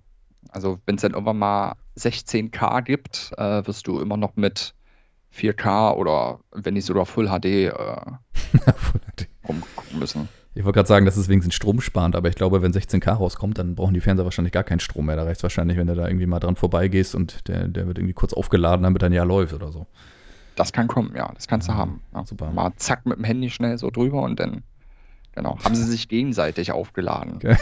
[0.49, 4.73] Also, wenn es dann irgendwann mal 16K gibt, äh, wirst du immer noch mit
[5.33, 7.71] 4K oder wenn nicht sogar Full HD, äh,
[8.75, 9.27] Full HD.
[9.47, 10.29] rumgucken müssen.
[10.55, 13.75] Ich wollte gerade sagen, das ist wenigstens stromsparend, aber ich glaube, wenn 16K rauskommt, dann
[13.75, 15.17] brauchen die Fernseher wahrscheinlich gar keinen Strom mehr.
[15.17, 17.97] Da reicht es wahrscheinlich, wenn du da irgendwie mal dran vorbeigehst und der, der wird
[17.97, 19.85] irgendwie kurz aufgeladen, damit dein Jahr läuft oder so.
[20.55, 22.01] Das kann kommen, ja, das kannst du ja, haben.
[22.13, 22.25] Ja.
[22.25, 22.51] Super.
[22.51, 24.63] Mal zack mit dem Handy schnell so drüber und dann,
[25.33, 27.39] genau, haben sie sich gegenseitig aufgeladen.
[27.43, 27.57] Okay.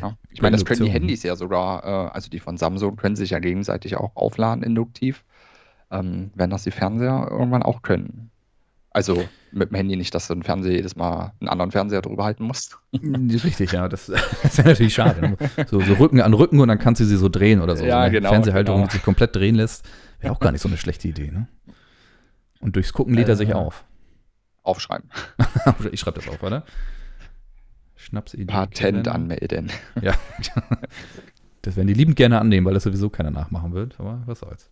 [0.00, 0.16] Ja.
[0.30, 3.30] Ich meine, das können die Handys ja sogar, äh, also die von Samsung können sich
[3.30, 5.24] ja gegenseitig auch aufladen induktiv,
[5.90, 8.30] ähm, wenn das die Fernseher irgendwann auch können.
[8.96, 12.24] Also mit dem Handy nicht, dass du den Fernseher jedes Mal einen anderen Fernseher drüber
[12.24, 12.78] halten musst.
[12.94, 13.88] Richtig, ja.
[13.90, 14.06] Das,
[14.42, 15.36] das wäre natürlich schade.
[15.66, 17.84] So, so, Rücken an Rücken und dann kannst du sie so drehen oder so.
[17.84, 18.30] Ja, so eine genau.
[18.30, 18.88] Fernsehhalterung, genau.
[18.88, 19.86] die sich komplett drehen lässt.
[20.20, 21.46] Wäre auch gar nicht so eine schlechte Idee, ne?
[22.60, 23.84] Und durchs Gucken lädt er sich äh, auf.
[24.62, 25.10] Aufschreiben.
[25.92, 26.64] ich schreibe das auf, oder?
[27.96, 28.46] Schnapsidee.
[28.46, 29.70] Patent anmelden.
[30.00, 30.14] Ja.
[31.60, 33.98] Das werden die liebend gerne annehmen, weil das sowieso keiner nachmachen wird.
[33.98, 34.70] Aber was soll's.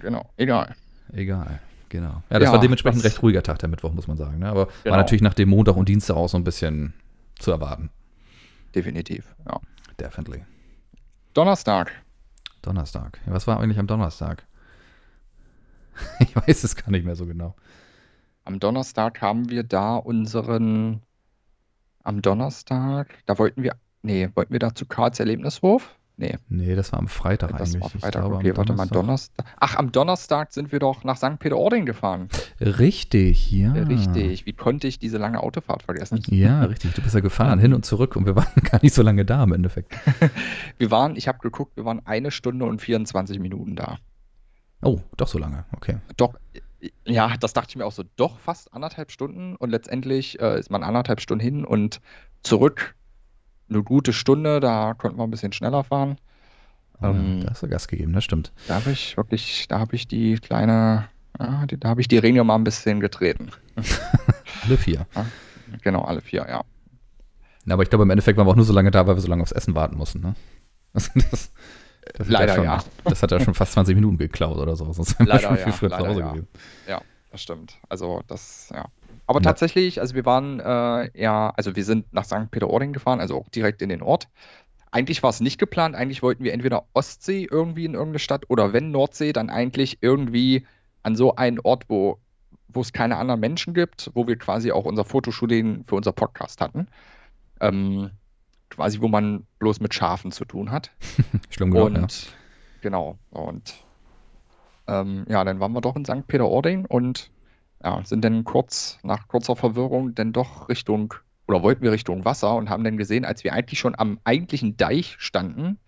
[0.00, 0.74] Genau, egal.
[1.12, 1.60] Egal.
[1.90, 2.22] Genau.
[2.30, 4.38] Ja, das Ja, war dementsprechend das- recht ruhiger Tag, der Mittwoch, muss man sagen.
[4.38, 4.48] Ne?
[4.48, 4.92] Aber Genau.
[4.92, 6.94] war natürlich nach dem Montag und Dienstag auch so ein bisschen
[7.38, 7.90] zu erwarten.
[8.74, 9.60] Definitiv, ja.
[9.98, 10.44] Definitely.
[11.34, 11.92] Donnerstag.
[12.62, 13.20] Donnerstag.
[13.26, 14.46] Ja, was war eigentlich am Donnerstag?
[16.20, 17.54] Ich weiß es gar nicht mehr so genau.
[18.44, 21.02] Am Donnerstag haben wir da unseren.
[22.02, 23.74] Am Donnerstag, da wollten wir.
[24.02, 25.94] Nee, wollten wir da zu Karls Erlebniswurf?
[26.20, 27.82] Nee, Nee, das war am Freitag das eigentlich.
[27.82, 28.12] war Freitag.
[28.22, 29.46] glaube, Okay, warte mal, Donnerstag.
[29.58, 31.38] Ach, am Donnerstag sind wir doch nach St.
[31.38, 32.28] Peter-Ording gefahren.
[32.60, 33.72] Richtig, ja.
[33.72, 34.44] Richtig.
[34.44, 36.20] Wie konnte ich diese lange Autofahrt vergessen?
[36.28, 36.92] Ja, richtig.
[36.92, 39.42] Du bist ja gefahren, hin und zurück und wir waren gar nicht so lange da
[39.44, 39.94] im Endeffekt.
[40.78, 43.98] Wir waren, ich habe geguckt, wir waren eine Stunde und 24 Minuten da.
[44.82, 45.64] Oh, doch so lange.
[45.76, 45.98] Okay.
[46.16, 46.34] Doch,
[47.06, 50.70] ja, das dachte ich mir auch so, doch fast anderthalb Stunden und letztendlich äh, ist
[50.70, 52.00] man anderthalb Stunden hin und
[52.42, 52.94] zurück
[53.70, 56.18] eine gute Stunde, da konnten wir ein bisschen schneller fahren.
[57.02, 58.52] Ähm, ja, da hast du Gas gegeben, das stimmt.
[58.68, 62.18] Da habe ich wirklich, da habe ich die kleine, ja, die, da habe ich die
[62.18, 63.50] Ringe mal ein bisschen getreten.
[64.64, 65.06] Alle vier.
[65.82, 66.64] Genau, alle vier, ja.
[67.66, 69.22] Ja, Aber ich glaube, im Endeffekt waren wir auch nur so lange da, weil wir
[69.22, 70.20] so lange aufs Essen warten mussten.
[70.20, 70.34] Ne?
[70.92, 71.52] Das, das,
[72.14, 72.82] das hat Leider schon, ja.
[73.04, 74.92] Das hat ja schon fast 20 Minuten geklaut oder so.
[74.92, 76.30] Sonst wir Leider schon ja, viel früher zu Hause ja.
[76.30, 76.48] gewesen.
[76.88, 77.78] Ja, das stimmt.
[77.88, 78.86] Also das, ja.
[79.30, 79.44] Aber Ja.
[79.44, 82.50] tatsächlich, also wir waren äh, ja, also wir sind nach St.
[82.50, 84.26] Peter-Ording gefahren, also auch direkt in den Ort.
[84.90, 88.72] Eigentlich war es nicht geplant, eigentlich wollten wir entweder Ostsee irgendwie in irgendeine Stadt oder
[88.72, 90.66] wenn Nordsee, dann eigentlich irgendwie
[91.04, 92.18] an so einen Ort, wo,
[92.66, 96.60] wo es keine anderen Menschen gibt, wo wir quasi auch unser Fotoshooting für unser Podcast
[96.60, 96.88] hatten.
[97.60, 98.10] Ähm,
[98.68, 100.90] quasi, wo man bloß mit Schafen zu tun hat.
[101.50, 102.32] Schlimm genug, Und ja.
[102.80, 103.74] genau, und
[104.88, 106.26] ähm, ja, dann waren wir doch in St.
[106.26, 107.30] Peter-Ording und
[107.82, 111.14] ja, sind dann kurz nach kurzer Verwirrung dann doch Richtung,
[111.46, 114.76] oder wollten wir Richtung Wasser und haben dann gesehen, als wir eigentlich schon am eigentlichen
[114.76, 115.78] Deich standen,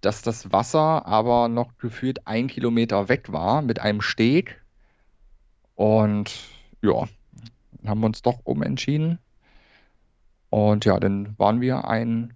[0.00, 4.62] dass das Wasser aber noch gefühlt ein Kilometer weg war mit einem Steg.
[5.74, 6.32] Und
[6.82, 7.04] ja,
[7.86, 9.18] haben wir uns doch umentschieden.
[10.50, 12.34] Und ja, dann waren wir ein,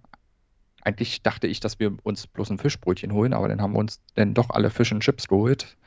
[0.81, 4.01] eigentlich dachte ich, dass wir uns bloß ein Fischbrötchen holen, aber dann haben wir uns
[4.15, 5.77] dann doch alle Fish and Chips geholt.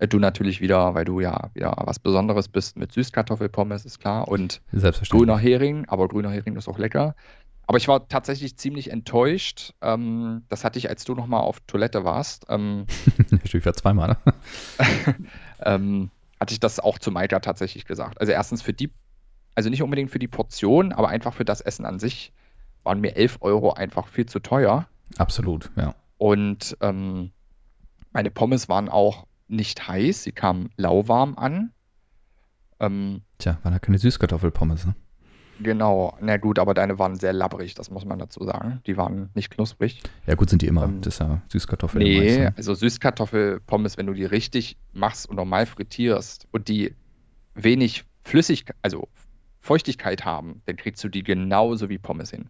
[0.00, 4.26] Äh, Du natürlich wieder, weil du ja wieder was Besonderes bist mit Süßkartoffelpommes, ist klar.
[4.26, 5.26] Und Selbstverständlich.
[5.28, 7.14] grüner Hering, aber grüner Hering ist auch lecker.
[7.66, 9.74] Aber ich war tatsächlich ziemlich enttäuscht.
[9.80, 12.46] Ähm, das hatte ich, als du nochmal auf Toilette warst.
[12.48, 12.86] Ähm,
[13.44, 14.16] Stimmt, ja zweimal.
[14.24, 14.34] Ne?
[15.64, 16.10] ähm,
[16.40, 18.20] hatte ich das auch zu Maika tatsächlich gesagt.
[18.20, 18.90] Also erstens für die,
[19.54, 22.32] also nicht unbedingt für die Portion, aber einfach für das Essen an sich
[22.82, 24.88] waren mir 11 Euro einfach viel zu teuer.
[25.18, 25.94] Absolut, ja.
[26.18, 27.30] Und ähm,
[28.12, 31.72] meine Pommes waren auch nicht heiß, sie kamen lauwarm an.
[32.78, 34.86] Ähm, Tja, waren ja keine Süßkartoffelpommes.
[34.86, 34.94] Ne?
[35.62, 38.80] genau, na gut, aber deine waren sehr labbrig, das muss man dazu sagen.
[38.86, 40.02] Die waren nicht knusprig.
[40.26, 40.84] Ja, gut sind die immer.
[40.84, 42.02] Ähm, das ist ja Süßkartoffel.
[42.02, 42.54] Nee, ne?
[42.56, 46.94] also Süßkartoffelpommes, wenn du die richtig machst und normal frittierst und die
[47.54, 49.08] wenig Flüssigkeit, also
[49.60, 52.48] Feuchtigkeit haben, dann kriegst du die genauso wie Pommes hin.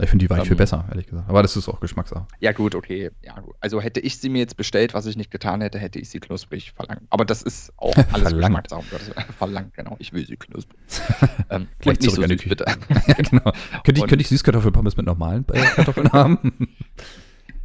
[0.00, 1.28] Ich finde die weich viel ähm, besser, ehrlich gesagt.
[1.28, 2.26] Aber das ist auch Geschmackssache.
[2.40, 3.10] Ja, gut, okay.
[3.22, 3.54] Ja, gut.
[3.60, 6.18] Also hätte ich sie mir jetzt bestellt, was ich nicht getan hätte, hätte ich sie
[6.18, 7.02] knusprig verlangt.
[7.10, 8.68] Aber das ist auch alles Verlangt.
[8.68, 9.12] Geschmackssache.
[9.28, 9.34] um.
[9.38, 9.96] Verlangt, genau.
[9.98, 10.78] Ich will sie knusprig.
[11.50, 12.48] ähm, Gleich und nicht so zurück an die süß, Küche.
[12.48, 12.64] bitte.
[13.06, 13.52] ja, genau.
[13.84, 16.68] Könnte ich, Und- könnte ich Süßkartoffelpommes mit normalen äh, Kartoffeln haben?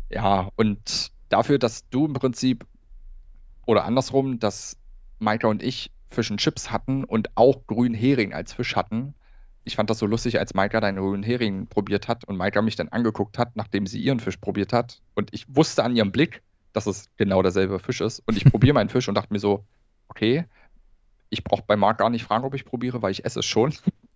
[0.10, 2.66] Ja, und dafür, dass du im Prinzip,
[3.66, 4.78] oder andersrum, dass
[5.20, 9.14] Maika und ich Fish and Chips hatten und auch grünen Hering als Fisch hatten.
[9.68, 12.78] Ich fand das so lustig, als Maika deinen grünen Hering probiert hat und Maika mich
[12.78, 15.02] dann angeguckt hat, nachdem sie ihren Fisch probiert hat.
[15.14, 18.24] Und ich wusste an ihrem Blick, dass es genau derselbe Fisch ist.
[18.26, 19.66] Und ich probiere meinen Fisch und dachte mir so,
[20.08, 20.46] okay,
[21.30, 23.72] ich brauche bei Marc gar nicht fragen, ob ich probiere, weil ich esse es schon.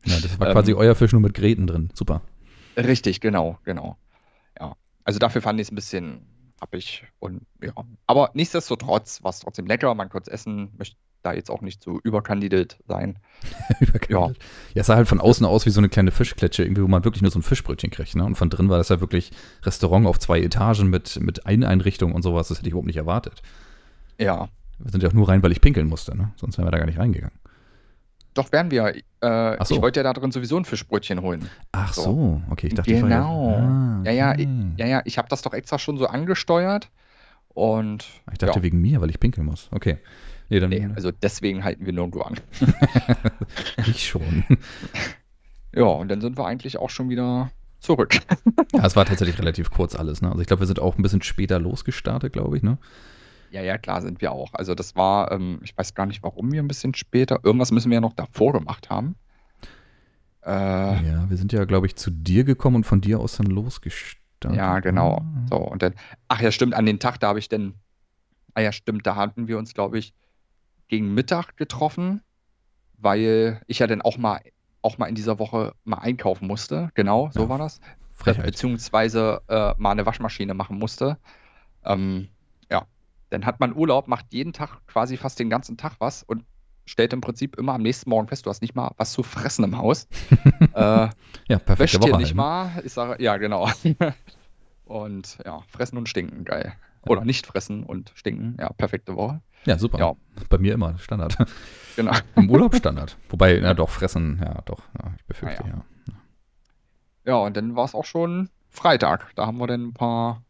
[0.06, 1.90] Ja, das war Ähm, quasi euer Fisch nur mit Gräten drin.
[1.94, 2.22] Super.
[2.78, 3.98] Richtig, genau, genau.
[4.58, 4.78] Ja.
[5.04, 6.22] Also dafür fand ich es ein bisschen
[6.62, 7.74] happig und ja.
[8.08, 9.94] Aber nichtsdestotrotz war es trotzdem lecker.
[9.96, 13.20] Man konnte es essen, möchte da jetzt auch nicht so überkandidiert sein.
[13.80, 14.38] Überkannt.
[14.74, 17.04] Ja, es sah halt von außen aus wie so eine kleine Fischkletsche, irgendwie, wo man
[17.04, 18.16] wirklich nur so ein Fischbrötchen kriegt.
[18.16, 18.24] Ne?
[18.24, 19.32] Und von drin war das ja wirklich
[19.64, 22.48] Restaurant auf zwei Etagen mit, mit Eineinrichtung und sowas.
[22.48, 23.42] Das hätte ich überhaupt nicht erwartet.
[24.18, 24.50] Ja.
[24.80, 26.16] Wir sind ja auch nur rein, weil ich pinkeln musste.
[26.18, 26.32] Ne?
[26.38, 27.38] Sonst wären wir da gar nicht reingegangen.
[28.34, 28.96] Doch wären wir.
[29.22, 29.76] Äh, so.
[29.76, 31.50] Ich wollte ja da drin sowieso ein Fischbrötchen holen.
[31.72, 32.42] Ach so, So.
[32.50, 32.68] okay.
[32.68, 33.56] Ich dachte, ich Genau.
[33.58, 34.48] Ah, Ja, ja, okay.
[34.78, 36.90] Ja, ja, ich habe das doch extra schon so angesteuert.
[37.50, 39.68] Und Ich dachte ja, wegen mir, weil ich pinkeln muss.
[39.72, 39.98] Okay.
[40.52, 42.36] Nee, dann nee, also deswegen halten wir nirgendwo an.
[43.88, 44.44] ich schon.
[45.74, 48.20] Ja, und dann sind wir eigentlich auch schon wieder zurück.
[48.74, 50.22] ja, es war tatsächlich relativ kurz alles.
[50.22, 50.28] Ne?
[50.28, 52.64] Also ich glaube, wir sind auch ein bisschen später losgestartet, glaube ich.
[52.64, 52.78] Ne?
[53.52, 54.54] Ja, ja, klar sind wir auch.
[54.54, 57.90] Also das war, ähm, ich weiß gar nicht, warum wir ein bisschen später, irgendwas müssen
[57.90, 59.16] wir ja noch davor gemacht haben.
[60.46, 63.46] Äh, Ja, wir sind ja, glaube ich, zu dir gekommen und von dir aus dann
[63.48, 64.58] losgestartet.
[64.58, 65.20] ja, genau.
[65.20, 65.46] Ah.
[65.50, 65.94] So, und dann,
[66.28, 67.76] ach ja, stimmt, an den Tag, da habe ich dann,
[68.56, 70.14] ah ja, stimmt, da hatten wir uns, glaube ich,
[70.92, 72.22] gegen Mittag getroffen,
[72.98, 74.42] weil ich ja dann auch mal,
[74.82, 76.92] auch mal in dieser Woche mal einkaufen musste.
[76.96, 77.80] Genau, so Ja, war das.
[78.12, 78.46] Frechheit.
[78.46, 81.18] Beziehungsweise äh, mal eine Waschmaschine machen musste.
[81.86, 82.28] Ähm,
[82.70, 82.86] ja,
[83.30, 86.44] dann hat man Urlaub, macht jeden Tag quasi fast den ganzen Tag was und
[86.86, 89.64] stellt im Prinzip immer am nächsten Morgen fest, du hast nicht mal was zu fressen
[89.64, 90.08] im Haus.
[90.74, 91.10] äh, Ja,
[91.58, 92.38] perfekte wäscht dir halt, nicht ne?
[92.38, 92.82] mal.
[92.84, 93.70] Ich sage, ja, genau.
[94.84, 96.74] und ja, fressen und stinken, geil.
[97.08, 99.42] Oder nicht fressen und stinken, ja, perfekte Woche.
[99.66, 100.00] Ja, super.
[100.00, 100.14] Ja.
[100.50, 101.38] Bei mir immer Standard.
[101.98, 102.14] Genau.
[102.38, 103.18] Im Urlaub Standard.
[103.30, 104.80] Wobei, na doch, fressen, ja, doch.
[104.98, 105.84] Ja, ich befürchte, Ah, ja.
[107.26, 109.28] Ja, und dann war es auch schon Freitag.
[109.36, 110.42] Da haben wir dann ein paar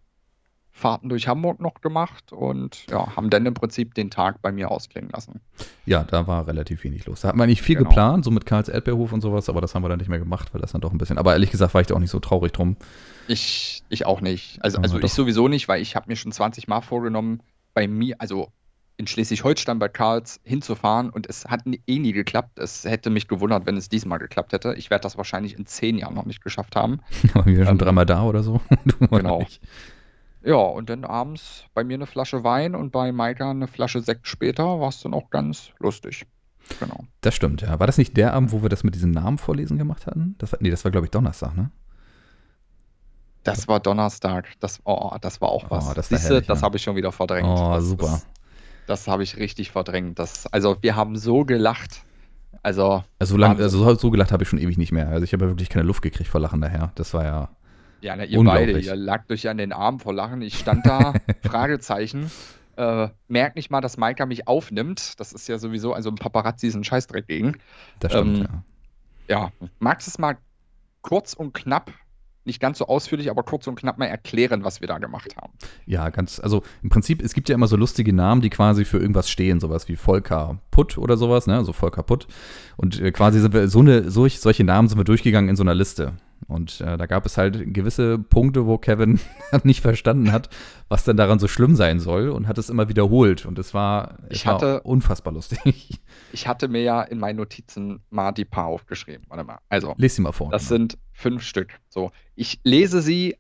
[0.70, 4.70] Fahrten durch Hamburg noch gemacht und ja, haben dann im Prinzip den Tag bei mir
[4.70, 5.42] ausklingen lassen.
[5.88, 7.22] Ja, da war relativ wenig los.
[7.22, 7.90] Da hatten wir eigentlich viel Genau.
[7.90, 10.54] geplant, so mit Karls Erdbeerhof und sowas, aber das haben wir dann nicht mehr gemacht,
[10.54, 11.18] weil das dann doch ein bisschen.
[11.18, 12.78] Aber ehrlich gesagt war ich da auch nicht so traurig drum.
[13.28, 14.64] Ich, ich auch nicht.
[14.64, 17.42] Also, also ich sowieso nicht, weil ich habe mir schon 20 Mal vorgenommen,
[17.74, 18.52] bei mir, also
[18.98, 22.60] in Schleswig-Holstein bei Karls hinzufahren und es hat eh nie geklappt.
[22.60, 24.76] Es hätte mich gewundert, wenn es diesmal geklappt hätte.
[24.76, 27.00] Ich werde das wahrscheinlich in zehn Jahren noch nicht geschafft haben.
[27.34, 28.62] Aber wir schon Ähm, dreimal da oder so.
[29.10, 29.44] Genau.
[30.44, 34.28] Ja, und dann abends bei mir eine Flasche Wein und bei Maika eine Flasche Sekt
[34.28, 36.26] später war es dann auch ganz lustig.
[36.80, 37.06] Genau.
[37.22, 37.80] Das stimmt, ja.
[37.80, 40.36] War das nicht der Abend, wo wir das mit diesen Namen vorlesen gemacht hatten?
[40.40, 41.70] Das war, nee, das war, glaube ich, Donnerstag, ne?
[43.44, 44.48] Das war Donnerstag.
[44.60, 45.90] Das, oh, das war auch was.
[45.90, 46.66] Oh, das Siehste, herrlich, das ja.
[46.66, 47.48] habe ich schon wieder verdrängt.
[47.48, 48.06] Oh, das, super.
[48.08, 48.26] Das,
[48.88, 50.20] das habe ich richtig verdrängt.
[50.20, 52.04] Das, also wir haben so gelacht.
[52.64, 55.10] Also, Also so, lang, also so, gelacht habe ich schon ewig nicht mehr.
[55.10, 56.92] Also ich habe ja wirklich keine Luft gekriegt vor Lachen daher.
[56.96, 57.50] Das war ja.
[58.02, 60.42] ja, ne, ihr beide, ihr lagt euch an den Arm vor Lachen.
[60.42, 62.30] Ich stand da, Fragezeichen.
[62.78, 65.20] Äh, merkt nicht mal, dass Maika mich aufnimmt.
[65.20, 67.58] Das ist ja sowieso, also ein Paparazzi ist ein Scheißdreck gegen.
[68.00, 68.64] Das stimmt, Ähm, ja.
[69.28, 70.38] Ja, magst du es mal
[71.02, 71.92] kurz und knapp,
[72.46, 75.54] nicht ganz so ausführlich, aber kurz und knapp mal erklären, was wir da gemacht haben?
[75.86, 78.98] Ja, ganz, also im Prinzip, es gibt ja immer so lustige Namen, die quasi für
[78.98, 81.56] irgendwas stehen, sowas wie Volker Putt oder sowas, ne?
[81.56, 82.28] Also Volker Putt.
[82.78, 85.64] Und äh, quasi sind wir, so eine, solch, solche Namen sind wir durchgegangen in so
[85.64, 86.14] einer Liste.
[86.52, 89.22] Und äh, da gab es halt gewisse Punkte, wo Kevin
[89.64, 90.50] nicht verstanden hat,
[90.90, 93.46] was denn daran so schlimm sein soll und hat es immer wiederholt.
[93.46, 96.00] Und es war, es Ich war hatte- unfassbar lustig.
[96.34, 99.26] Ich hatte mir ja in meinen Notizen mal die paar aufgeschrieben.
[99.28, 99.60] Warte mal.
[99.68, 100.50] Also, Lies sie mal vor.
[100.52, 100.78] das genau.
[100.80, 101.80] sind fünf Stück.
[101.90, 103.36] So, ich lese sie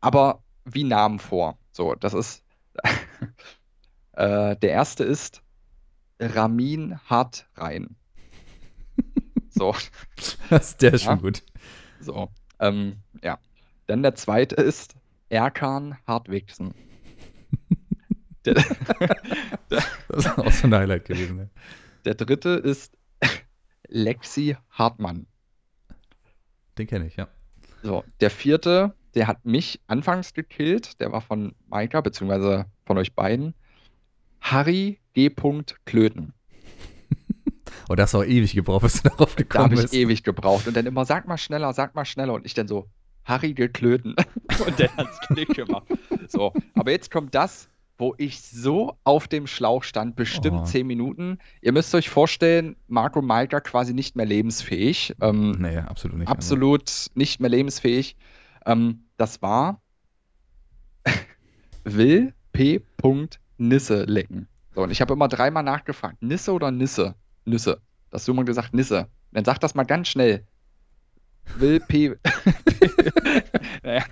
[0.00, 1.58] aber wie Namen vor.
[1.72, 2.44] So, das ist.
[4.12, 5.42] äh, der erste ist
[6.20, 7.96] Ramin Hartrein.
[9.60, 9.74] So,
[10.48, 11.10] Das, der ist Ja.
[11.10, 11.42] schon gut.
[12.00, 12.30] so.
[12.60, 13.38] Ähm, ja.
[13.88, 14.94] Dann der zweite ist
[15.28, 16.72] Erkan Hartwigsen.
[18.46, 18.54] Der,
[19.68, 21.36] Das ist auch so ein Highlight gewesen.
[21.36, 21.50] Ne?
[22.06, 22.96] der dritte ist
[23.88, 25.26] Lexi Hartmann.
[26.78, 27.28] Den kenne ich, ja.
[27.82, 30.98] So, der vierte, der hat mich anfangs gekillt.
[31.00, 33.52] Der war von Maika, beziehungsweise von euch beiden.
[34.40, 35.28] Harry G.
[35.84, 36.32] Klöten.
[37.90, 39.94] Und das hat auch ewig gebraucht, bis du darauf Da gekommen habe ich bist.
[39.94, 40.68] ewig gebraucht.
[40.68, 42.34] Und dann immer, sag mal schneller, sag mal schneller.
[42.34, 42.88] Und ich dann so,
[43.24, 44.14] Harry geklöten.
[44.66, 45.88] Und dann hat's Klick gemacht.
[46.28, 50.64] So, aber jetzt kommt das, wo ich so auf dem Schlauch stand, bestimmt Oh.
[50.64, 51.38] zehn Minuten.
[51.62, 55.16] Ihr müsst euch vorstellen, Marco Maika quasi nicht mehr lebensfähig.
[55.20, 56.28] Ähm, Nee, absolut nicht.
[56.28, 58.16] Also, absolut nicht mehr lebensfähig.
[58.66, 59.82] Ähm, das war
[61.84, 62.82] Will P.
[63.58, 64.46] Nisse lecken.
[64.76, 67.14] So, und ich habe immer dreimal nachgefragt, Nisse oder Nisse?
[67.50, 67.80] Nüsse.
[68.10, 69.08] Das immer gesagt, Nisse.
[69.32, 70.46] Dann sag das mal ganz schnell.
[71.56, 72.16] Will P.
[73.82, 74.04] naja,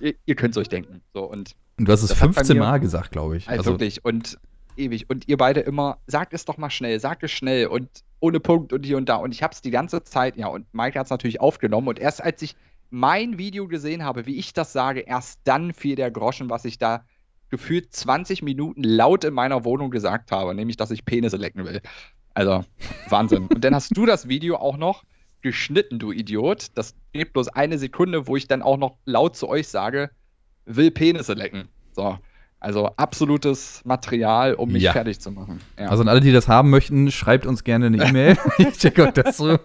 [0.00, 1.00] ihr, ihr könnt es euch denken.
[1.14, 3.48] So, und Und du hast es Das hat bei 15 mir- Mal gesagt, glaube ich.
[3.48, 4.38] also, wirklich, und
[4.76, 5.08] ewig.
[5.10, 7.88] Und ihr beide immer, sagt es doch mal schnell, sagt es schnell und
[8.20, 9.16] ohne Punkt und hier und da.
[9.16, 11.88] Und ich habe es die ganze Zeit, ja, und Mike hat es natürlich aufgenommen.
[11.88, 12.54] Und erst als ich
[12.90, 16.78] mein Video gesehen habe, wie ich das sage, erst dann fiel der Groschen, was ich
[16.78, 17.04] da
[17.50, 21.80] gefühlt 20 Minuten laut in meiner Wohnung gesagt habe, nämlich, dass ich Penisse lecken will.
[22.40, 22.64] Also,
[23.10, 23.46] Wahnsinn.
[23.48, 25.04] Und dann hast du das Video auch noch
[25.42, 26.68] geschnitten, du Idiot.
[26.74, 30.10] Das geht bloß eine Sekunde, wo ich dann auch noch laut zu euch sage,
[30.64, 31.68] will Penisse lecken.
[31.92, 32.18] So.
[32.58, 34.92] Also absolutes Material, um mich Ja.
[34.92, 35.60] fertig zu machen.
[35.78, 35.88] Ja.
[35.88, 38.38] Also an alle, die das haben möchten, schreibt uns gerne eine E-Mail.
[38.58, 39.58] ich checke euch das zu.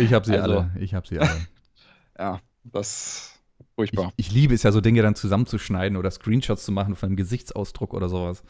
[0.00, 0.58] Ich habe sie Also.
[0.58, 0.70] alle.
[0.80, 1.30] Ich habe sie alle.
[2.18, 4.12] ja, das ist Ich, furchtbar.
[4.16, 7.92] ich liebe es ja, so Dinge dann zusammenzuschneiden oder Screenshots zu machen von einem Gesichtsausdruck
[7.94, 8.42] oder sowas.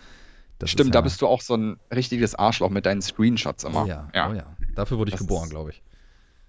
[0.63, 3.65] Das Stimmt, ist da ja, bist du auch so ein richtiges Arschloch mit deinen Screenshots
[3.65, 3.85] immer.
[3.85, 4.31] Oh ja, ja.
[4.31, 4.57] Oh ja.
[4.77, 5.83] Dafür wurde ich Das geboren, glaube ich.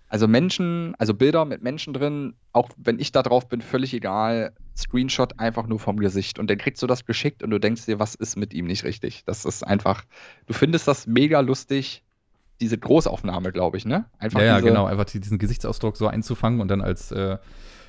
[0.08, 4.54] Also Menschen, also Bilder mit Menschen drin, auch wenn ich da drauf bin, völlig egal.
[4.78, 6.38] Screenshot einfach nur vom Gesicht.
[6.38, 8.84] Und dann kriegst du das geschickt und du denkst dir, was ist mit ihm nicht
[8.84, 9.24] richtig?
[9.26, 10.04] Das ist einfach,
[10.46, 12.04] du findest das mega lustig,
[12.62, 14.06] diese Großaufnahme, glaube ich, ne?
[14.20, 14.86] Einfach Ja, ja, genau.
[14.86, 17.40] Einfach die- diesen Gesichtsausdruck so einzufangen und dann als äh,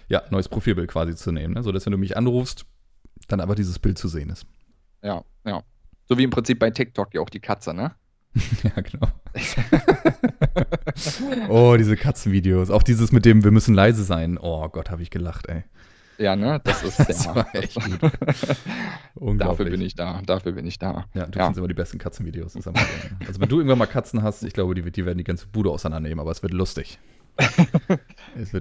[0.09, 1.53] ja, neues Profilbild quasi zu nehmen.
[1.53, 1.63] Ne?
[1.63, 2.65] So dass wenn du mich anrufst,
[3.29, 4.47] dann einfach dieses Bild zu sehen ist.
[5.03, 5.63] Ja, ja.
[6.07, 7.93] So wie im Prinzip bei TikTok ja auch die Katze, ne?
[8.63, 9.09] ja, genau.
[11.49, 12.71] oh, diese Katzenvideos.
[12.71, 14.39] Auch dieses mit dem, wir müssen leise sein.
[14.41, 15.65] Oh Gott, habe ich gelacht, ey.
[16.19, 16.61] Ja, ne?
[16.63, 18.13] Das ist das der war echt gut.
[19.41, 20.21] Dafür bin ich da.
[20.25, 21.07] Dafür bin ich da.
[21.15, 21.45] Ja, du ja.
[21.45, 22.57] findest immer die besten Katzenvideos.
[22.57, 25.71] Also wenn du irgendwann mal Katzen hast, ich glaube, die, die werden die ganze Bude
[25.71, 26.99] auseinandernehmen, aber es wird lustig.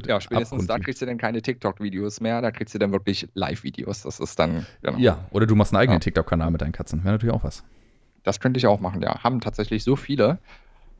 [0.07, 4.03] Ja, spätestens da kriegst du dann keine TikTok-Videos mehr, da kriegst du dann wirklich Live-Videos.
[4.03, 4.65] Das ist dann.
[4.81, 4.97] Genau.
[4.97, 6.03] Ja, oder du machst einen eigenen ja.
[6.03, 7.03] TikTok-Kanal mit deinen Katzen.
[7.03, 7.63] Wäre natürlich auch was.
[8.23, 9.23] Das könnte ich auch machen, ja.
[9.23, 10.39] Haben tatsächlich so viele.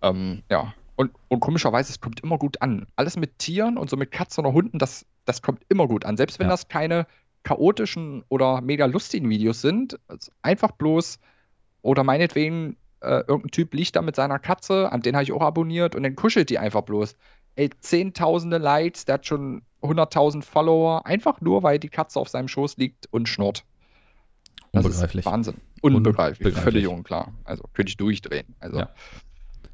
[0.02, 0.74] Ähm, ja.
[0.96, 2.86] Und, und komischerweise, es kommt immer gut an.
[2.96, 6.18] Alles mit Tieren und so mit Katzen oder Hunden, das, das kommt immer gut an.
[6.18, 6.52] Selbst wenn ja.
[6.52, 7.08] das keine
[7.44, 11.20] chaotischen oder mega lustigen Videos sind, also einfach bloß
[11.82, 15.42] oder meinetwegen äh, irgendein Typ liegt da mit seiner Katze, an den habe ich auch
[15.42, 17.16] abonniert und dann kuschelt die einfach bloß.
[17.56, 22.48] Ey, zehntausende Likes, der hat schon 100.000 Follower, einfach nur, weil die Katze auf seinem
[22.48, 23.66] Schoß liegt und schnurrt.
[24.72, 25.26] Das Unbegreiflich.
[25.26, 25.56] Wahnsinn.
[25.82, 26.48] Unbegreiflich.
[26.48, 26.64] Unbegreiflich.
[26.64, 27.34] Völlig unklar.
[27.44, 28.56] Also könnte ich durchdrehen.
[28.60, 28.80] Also.
[28.80, 28.90] Ja.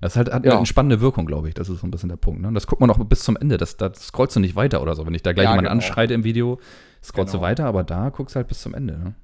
[0.02, 0.56] Das halt, hat ja.
[0.56, 1.54] eine spannende Wirkung, glaube ich.
[1.54, 2.42] Das ist so ein bisschen der Punkt.
[2.42, 2.52] Ne?
[2.54, 3.58] Das guckt man auch bis zum Ende.
[3.58, 5.06] Das, das scrollst du nicht weiter oder so.
[5.06, 5.74] Wenn ich da gleich ja, jemand genau.
[5.74, 6.60] anschreite im Video,
[7.04, 7.44] scrollst genau.
[7.44, 8.98] du weiter, aber da guckst du halt bis zum Ende.
[8.98, 9.15] Ne?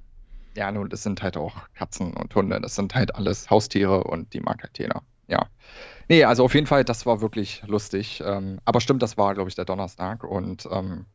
[0.54, 2.60] Ja, nun, das sind halt auch Katzen und Hunde.
[2.60, 5.02] Das sind halt alles Haustiere und die mag halt jeder.
[5.28, 5.46] Ja.
[6.08, 8.22] Nee, also auf jeden Fall, das war wirklich lustig.
[8.24, 10.22] Ähm, aber stimmt, das war, glaube ich, der Donnerstag.
[10.24, 11.06] Und ähm,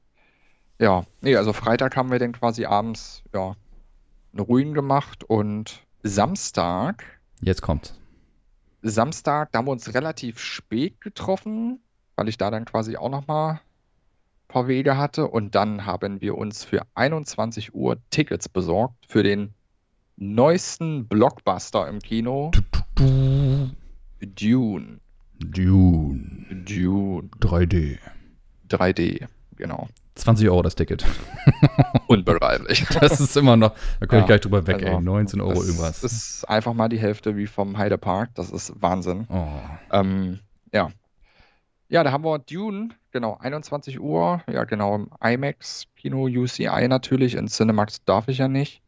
[0.79, 3.55] ja, nee, also Freitag haben wir dann quasi abends, ja,
[4.33, 7.03] eine Ruin gemacht und Samstag.
[7.41, 7.93] Jetzt kommt.
[8.81, 11.79] Samstag, da haben wir uns relativ spät getroffen,
[12.15, 13.59] weil ich da dann quasi auch nochmal ein
[14.47, 15.27] paar Wege hatte.
[15.27, 19.53] Und dann haben wir uns für 21 Uhr Tickets besorgt für den
[20.17, 22.51] neuesten Blockbuster im Kino.
[24.21, 24.99] Dune.
[25.39, 26.45] Dune.
[26.65, 27.29] Dune.
[27.39, 27.97] 3D.
[28.69, 29.87] 3D, genau.
[30.15, 31.05] 20 Euro das Ticket.
[32.07, 32.85] Unbegreiflich.
[32.99, 35.01] Das ist immer noch, da komme ich gleich drüber weg, also, ey.
[35.01, 36.01] 19 Euro das irgendwas.
[36.01, 38.29] Das ist einfach mal die Hälfte wie vom Heidepark.
[38.35, 39.25] Das ist Wahnsinn.
[39.29, 39.47] Oh.
[39.91, 40.39] Ähm,
[40.73, 40.91] ja.
[41.87, 44.43] Ja, da haben wir Dune, genau, 21 Uhr.
[44.51, 47.35] Ja, genau, im IMAX, Kino UCI natürlich.
[47.35, 48.81] In Cinemax darf ich ja nicht.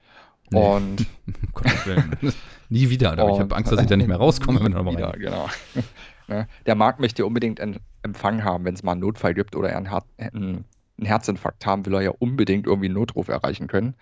[0.51, 0.59] Nee.
[0.59, 1.05] Und.
[2.69, 5.11] Nie wieder, aber ich habe Angst, dass ich da nicht mehr rauskomme, wenn du wieder,
[5.17, 5.47] genau.
[6.29, 9.69] Ne, der Markt möchte unbedingt einen Empfang haben, wenn es mal einen Notfall gibt oder
[9.69, 10.65] er einen, einen
[11.01, 13.95] Herzinfarkt haben, will er ja unbedingt irgendwie einen Notruf erreichen können.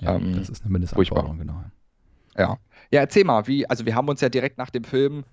[0.00, 1.64] Ja, ähm, das ist eine Mindestanforderung, genau.
[2.36, 2.58] Ja.
[2.90, 5.24] Ja, erzähl mal, wie, also wir haben uns ja direkt nach dem Film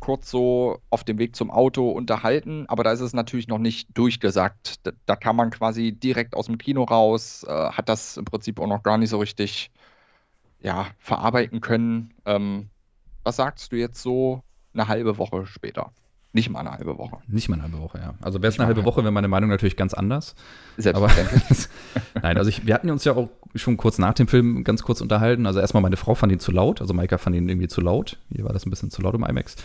[0.00, 3.88] kurz so auf dem Weg zum Auto unterhalten, aber da ist es natürlich noch nicht
[3.96, 4.86] durchgesagt.
[4.86, 8.60] Da, da kann man quasi direkt aus dem Kino raus, äh, hat das im Prinzip
[8.60, 9.70] auch noch gar nicht so richtig
[10.60, 12.14] ja, verarbeiten können.
[12.24, 12.68] Ähm,
[13.24, 14.42] was sagst du jetzt so
[14.72, 15.92] eine halbe Woche später?
[16.36, 17.16] Nicht mal eine halbe Woche.
[17.28, 18.12] Nicht mal eine halbe Woche, ja.
[18.20, 20.34] Also wäre es eine halbe Woche, wäre meine Meinung natürlich ganz anders.
[20.76, 21.68] Selbstverständlich.
[21.94, 24.82] Aber, nein, also ich, wir hatten uns ja auch schon kurz nach dem Film ganz
[24.82, 25.46] kurz unterhalten.
[25.46, 28.18] Also erstmal meine Frau fand ihn zu laut, also Maika fand ihn irgendwie zu laut.
[28.30, 29.56] Hier war das ein bisschen zu laut im IMAX.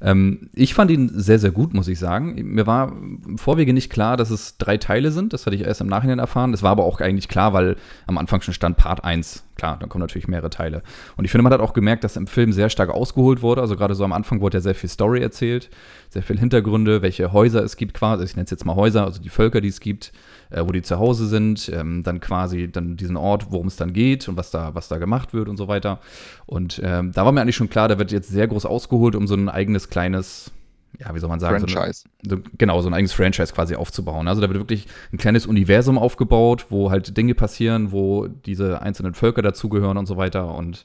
[0.00, 2.36] Ähm, ich fand ihn sehr, sehr gut, muss ich sagen.
[2.36, 5.32] Mir war im Vorwege nicht klar, dass es drei Teile sind.
[5.32, 6.52] Das hatte ich erst im Nachhinein erfahren.
[6.52, 7.74] Das war aber auch eigentlich klar, weil
[8.06, 10.82] am Anfang schon stand Part 1 klar, dann kommen natürlich mehrere Teile.
[11.16, 13.60] Und ich finde, man hat auch gemerkt, dass im Film sehr stark ausgeholt wurde.
[13.60, 15.68] Also gerade so am Anfang wurde ja sehr viel Story erzählt,
[16.08, 18.24] sehr viel Hintergründe, welche Häuser es gibt quasi.
[18.24, 20.12] Ich nenne es jetzt mal Häuser, also die Völker, die es gibt,
[20.48, 21.70] äh, wo die zu Hause sind.
[21.74, 24.96] Ähm, dann quasi dann diesen Ort, worum es dann geht und was da, was da
[24.96, 26.00] gemacht wird und so weiter.
[26.46, 29.26] Und ähm, da war mir eigentlich schon klar, da wird jetzt sehr groß ausgeholt, um
[29.26, 30.52] so ein eigenes kleines
[30.98, 32.04] ja, wie soll man sagen, Franchise.
[32.26, 34.28] So eine, genau, so ein eigenes Franchise quasi aufzubauen.
[34.28, 39.14] Also da wird wirklich ein kleines Universum aufgebaut, wo halt Dinge passieren, wo diese einzelnen
[39.14, 40.54] Völker dazugehören und so weiter.
[40.54, 40.84] Und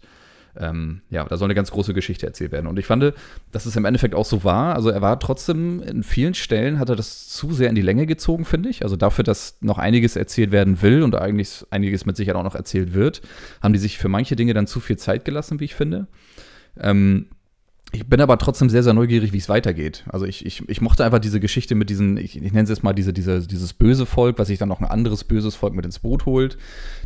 [0.57, 2.67] ähm, ja, da soll eine ganz große Geschichte erzählt werden.
[2.67, 3.13] Und ich fand,
[3.51, 4.75] dass es im Endeffekt auch so war.
[4.75, 8.05] Also er war trotzdem in vielen Stellen, hat er das zu sehr in die Länge
[8.05, 8.83] gezogen, finde ich.
[8.83, 12.55] Also dafür, dass noch einiges erzählt werden will und eigentlich einiges mit Sicherheit auch noch
[12.55, 13.21] erzählt wird,
[13.61, 16.07] haben die sich für manche Dinge dann zu viel Zeit gelassen, wie ich finde.
[16.79, 17.27] Ähm,
[17.91, 20.03] ich bin aber trotzdem sehr, sehr neugierig, wie es weitergeht.
[20.09, 22.83] Also ich, ich, ich mochte einfach diese Geschichte mit diesen, ich, ich nenne es jetzt
[22.83, 25.85] mal diese, diese, dieses böse Volk, was sich dann noch ein anderes böses Volk mit
[25.85, 26.57] ins Boot holt.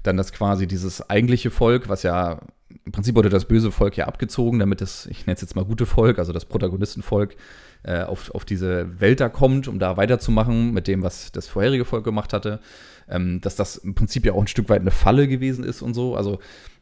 [0.04, 2.40] Dann das quasi dieses eigentliche Volk, was ja,
[2.86, 5.66] im Prinzip wurde das böse Volk ja abgezogen, damit das, ich nenne es jetzt mal
[5.66, 7.36] gute Volk, also das Protagonistenvolk,
[7.84, 11.86] äh, auf, auf diese Welt da kommt, um da weiterzumachen mit dem, was das vorherige
[11.86, 12.60] Volk gemacht hatte.
[13.08, 15.96] Ähm, dass das im Prinzip ja auch ein Stück weit eine Falle gewesen ist und
[15.96, 16.16] so.
[16.16, 16.40] Also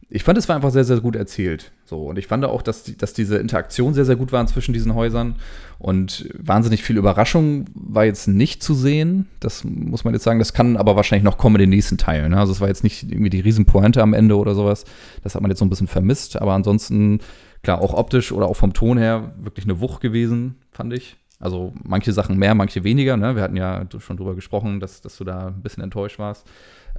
[0.09, 1.71] ich fand, es war einfach sehr, sehr gut erzählt.
[1.83, 4.71] So, und ich fand auch, dass, die, dass diese Interaktion sehr, sehr gut waren zwischen
[4.73, 5.35] diesen Häusern.
[5.79, 9.27] Und wahnsinnig viel Überraschung war jetzt nicht zu sehen.
[9.41, 10.39] Das muss man jetzt sagen.
[10.39, 12.31] Das kann aber wahrscheinlich noch kommen in den nächsten Teilen.
[12.31, 12.39] Ne?
[12.39, 14.85] Also es war jetzt nicht irgendwie die Riesenpointe am Ende oder sowas.
[15.23, 16.41] Das hat man jetzt so ein bisschen vermisst.
[16.41, 17.19] Aber ansonsten,
[17.61, 21.17] klar, auch optisch oder auch vom Ton her wirklich eine Wucht gewesen, fand ich.
[21.39, 23.17] Also manche Sachen mehr, manche weniger.
[23.17, 23.35] Ne?
[23.35, 26.47] Wir hatten ja schon drüber gesprochen, dass, dass du da ein bisschen enttäuscht warst.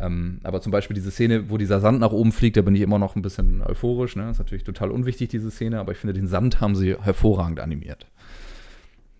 [0.00, 2.82] Ähm, aber zum Beispiel diese Szene, wo dieser Sand nach oben fliegt, da bin ich
[2.82, 4.16] immer noch ein bisschen euphorisch.
[4.16, 4.22] Ne?
[4.22, 7.60] Das ist natürlich total unwichtig, diese Szene, aber ich finde, den Sand haben sie hervorragend
[7.60, 8.06] animiert.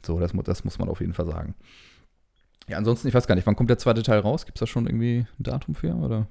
[0.05, 1.55] So, das, das muss man auf jeden Fall sagen.
[2.69, 4.47] Ja, ansonsten, ich weiß gar nicht, wann kommt der zweite Teil raus?
[4.47, 6.27] Gibt es da schon irgendwie ein Datum für, oder?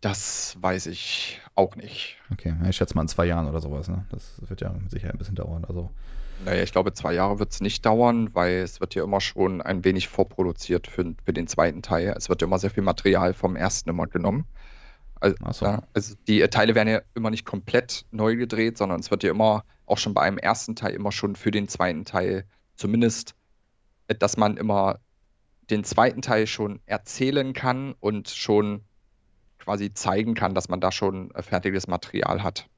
[0.00, 2.16] Das weiß ich auch nicht.
[2.32, 4.06] Okay, ich schätze mal in zwei Jahren oder sowas, ne?
[4.10, 5.64] Das wird ja sicher ein bisschen dauern.
[5.64, 5.90] Also.
[6.44, 9.60] Naja, ich glaube, zwei Jahre wird es nicht dauern, weil es wird ja immer schon
[9.60, 12.14] ein wenig vorproduziert für, für den zweiten Teil.
[12.16, 14.46] Es wird ja immer sehr viel Material vom ersten immer genommen.
[15.20, 15.64] Also, so.
[15.66, 19.30] ja, also die Teile werden ja immer nicht komplett neu gedreht, sondern es wird ja
[19.30, 22.44] immer, auch schon bei einem ersten Teil, immer schon für den zweiten Teil,
[22.76, 23.34] zumindest,
[24.06, 25.00] dass man immer
[25.70, 28.84] den zweiten Teil schon erzählen kann und schon
[29.58, 32.68] quasi zeigen kann, dass man da schon äh, fertiges Material hat.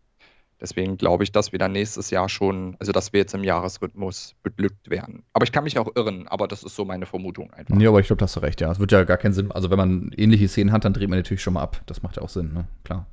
[0.61, 4.34] Deswegen glaube ich, dass wir dann nächstes Jahr schon, also dass wir jetzt im Jahresrhythmus
[4.42, 5.22] beglückt werden.
[5.32, 7.80] Aber ich kann mich auch irren, aber das ist so meine Vermutung einfach.
[7.80, 8.70] Ja, aber ich glaube, da hast du recht, ja.
[8.70, 9.50] Es wird ja gar keinen Sinn.
[9.52, 11.80] Also wenn man ähnliche Szenen hat, dann dreht man natürlich schon mal ab.
[11.86, 12.66] Das macht ja auch Sinn, ne?
[12.84, 13.06] Klar.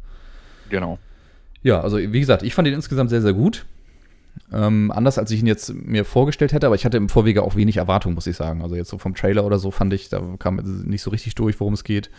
[0.70, 1.00] Genau.
[1.64, 3.66] Ja, also wie gesagt, ich fand ihn insgesamt sehr, sehr gut.
[4.52, 7.56] Ähm, anders als ich ihn jetzt mir vorgestellt hätte, aber ich hatte im Vorwege auch
[7.56, 8.62] wenig Erwartung, muss ich sagen.
[8.62, 11.60] Also jetzt so vom Trailer oder so fand ich, da kam nicht so richtig durch,
[11.60, 12.12] worum es geht.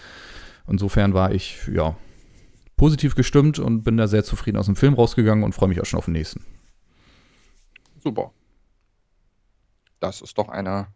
[0.66, 1.96] Insofern war ich, ja,
[2.78, 5.84] positiv gestimmt und bin da sehr zufrieden aus dem Film rausgegangen und freue mich auch
[5.84, 6.42] schon auf den nächsten.
[8.02, 8.32] Super.
[10.00, 10.86] Das ist doch eine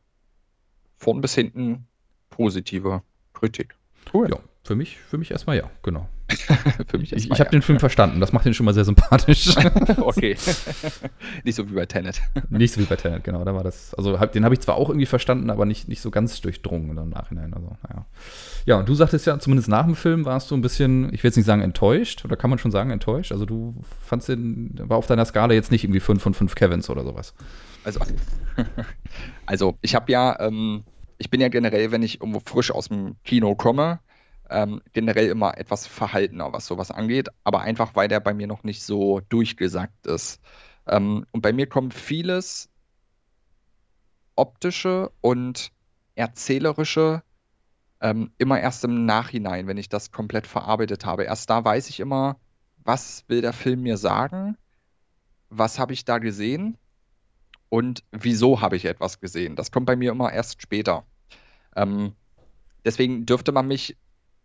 [0.97, 1.87] vorn bis hinten
[2.31, 3.03] positive
[3.35, 3.77] Kritik.
[4.15, 4.31] Cool.
[4.31, 6.09] Ja, für mich, für mich erstmal ja, genau.
[6.89, 9.55] für mich ich ich habe den Film verstanden, das macht ihn schon mal sehr sympathisch.
[9.99, 10.37] okay.
[11.45, 12.21] nicht so wie bei Tenet.
[12.51, 13.45] nicht so wie bei Tenet, genau.
[13.45, 16.11] Da war das, also den habe ich zwar auch irgendwie verstanden, aber nicht, nicht so
[16.11, 17.55] ganz durchdrungen im Nachhinein.
[17.55, 18.07] Also, ja.
[18.67, 21.29] ja, und du sagtest ja, zumindest nach dem Film warst du ein bisschen, ich will
[21.29, 23.33] jetzt nicht sagen enttäuscht, oder kann man schon sagen enttäuscht?
[23.33, 26.91] Also du fandst den, war auf deiner Skala jetzt nicht irgendwie 5 von 5 Kevins
[26.91, 27.35] oder sowas.
[27.85, 28.01] Also,
[29.47, 30.85] also ich habe ja, ähm,
[31.19, 34.01] ich bin ja generell, wenn ich irgendwo frisch aus dem Kino komme,
[34.51, 38.65] ähm, generell immer etwas verhaltener, was sowas angeht, aber einfach, weil der bei mir noch
[38.65, 40.41] nicht so durchgesackt ist.
[40.87, 42.69] Ähm, und bei mir kommt vieles
[44.35, 45.73] optische und
[46.15, 47.23] erzählerische
[48.01, 51.25] ähm, immer erst im Nachhinein, wenn ich das komplett verarbeitet habe.
[51.25, 52.37] Erst da weiß ich immer,
[52.85, 54.57] was will der Film mir sagen,
[55.51, 56.77] was habe ich da gesehen
[57.69, 59.55] und wieso habe ich etwas gesehen.
[59.55, 61.05] Das kommt bei mir immer erst später.
[61.77, 62.15] Ähm,
[62.85, 63.97] deswegen dürfte man mich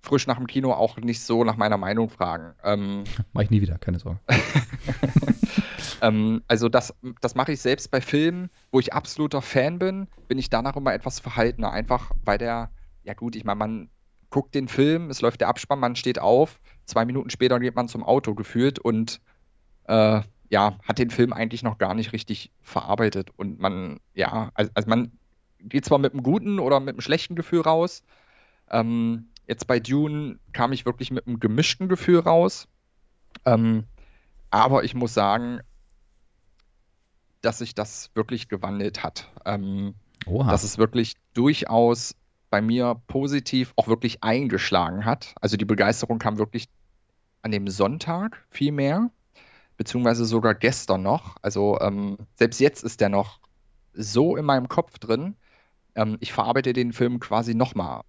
[0.02, 2.54] frisch nach dem Kino auch nicht so nach meiner Meinung fragen.
[2.64, 4.20] Ähm, Mach ich nie wieder, keine Sorge.
[6.02, 10.38] ähm, also das, das mache ich selbst bei Filmen, wo ich absoluter Fan bin, bin
[10.38, 11.72] ich danach immer etwas verhaltener.
[11.72, 12.72] Einfach weil der,
[13.04, 13.90] ja gut, ich meine, man
[14.30, 17.88] guckt den Film, es läuft der Abspann, man steht auf, zwei Minuten später geht man
[17.88, 19.22] zum Auto geführt und
[19.86, 23.32] äh, ja, hat den Film eigentlich noch gar nicht richtig verarbeitet.
[23.36, 25.12] Und man, ja, also, also man
[25.60, 28.04] geht zwar mit einem guten oder mit einem schlechten Gefühl raus,
[28.70, 32.68] ähm, Jetzt bei Dune kam ich wirklich mit einem gemischten Gefühl raus.
[33.46, 33.86] Ähm,
[34.50, 35.62] aber ich muss sagen,
[37.42, 39.32] dass sich das wirklich gewandelt hat.
[39.46, 39.96] Ähm,
[40.52, 42.16] dass es wirklich durchaus
[42.50, 45.34] bei mir positiv auch wirklich eingeschlagen hat.
[45.42, 46.68] Also die Begeisterung kam wirklich
[47.42, 49.10] an dem Sonntag viel mehr,
[49.78, 51.36] beziehungsweise sogar gestern noch.
[51.42, 53.40] Also ähm, selbst jetzt ist der noch
[53.94, 55.36] so in meinem Kopf drin.
[55.96, 58.02] Ähm, ich verarbeite den Film quasi nochmal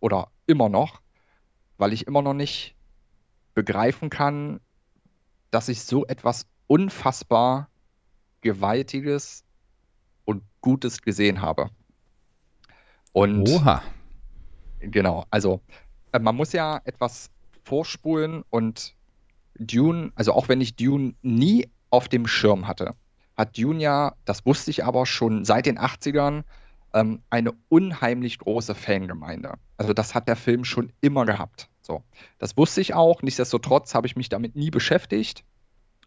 [0.00, 1.00] oder immer noch,
[1.78, 2.74] weil ich immer noch nicht
[3.54, 4.60] begreifen kann,
[5.50, 7.68] dass ich so etwas unfassbar
[8.42, 9.44] Gewaltiges
[10.24, 11.70] und Gutes gesehen habe.
[13.12, 13.82] Und Oha.
[14.80, 15.60] Genau, also
[16.12, 17.30] äh, man muss ja etwas
[17.64, 18.94] vorspulen und
[19.58, 22.94] Dune, also auch wenn ich Dune nie auf dem Schirm hatte,
[23.36, 26.44] hat Dune ja, das wusste ich aber schon seit den 80ern,
[26.94, 29.54] ähm, eine unheimlich große Fangemeinde.
[29.76, 31.68] Also das hat der Film schon immer gehabt.
[31.82, 32.02] So,
[32.38, 33.22] das wusste ich auch.
[33.22, 35.44] Nichtsdestotrotz habe ich mich damit nie beschäftigt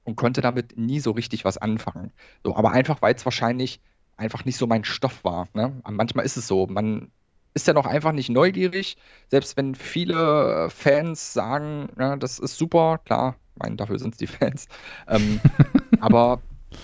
[0.04, 2.12] und konnte damit nie so richtig was anfangen.
[2.44, 3.82] So, aber einfach, weil es wahrscheinlich
[4.18, 5.48] einfach nicht so mein Stoff war.
[5.54, 5.82] Ne?
[5.90, 7.12] Manchmal ist es so, man
[7.54, 8.98] ist ja noch einfach nicht neugierig,
[9.30, 14.18] selbst wenn viele Fans sagen, ja, das ist super, klar, ich meine, dafür sind es
[14.18, 14.68] die Fans.
[15.08, 15.40] Ähm,
[16.00, 16.42] aber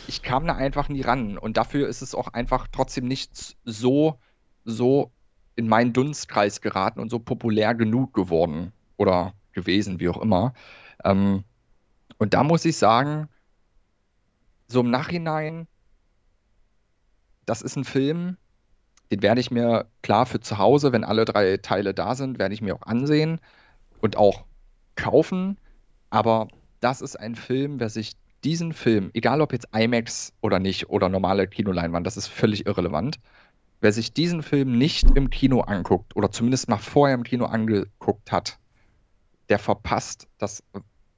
[0.07, 1.37] ich kam da einfach nie ran.
[1.37, 4.19] Und dafür ist es auch einfach trotzdem nicht so,
[4.65, 5.11] so
[5.55, 10.53] in meinen Dunstkreis geraten und so populär genug geworden oder gewesen, wie auch immer.
[11.03, 11.43] Ähm,
[12.17, 13.27] und da muss ich sagen,
[14.67, 15.67] so im Nachhinein,
[17.45, 18.37] das ist ein Film,
[19.11, 22.53] den werde ich mir klar für zu Hause, wenn alle drei Teile da sind, werde
[22.53, 23.39] ich mir auch ansehen
[24.01, 24.45] und auch
[24.95, 25.57] kaufen.
[26.09, 26.47] Aber
[26.79, 28.13] das ist ein Film, wer sich
[28.43, 33.19] diesen Film, egal ob jetzt IMAX oder nicht oder normale Kinoleinwand, das ist völlig irrelevant.
[33.81, 38.31] Wer sich diesen Film nicht im Kino anguckt oder zumindest mal vorher im Kino angeguckt
[38.31, 38.57] hat,
[39.49, 40.63] der verpasst das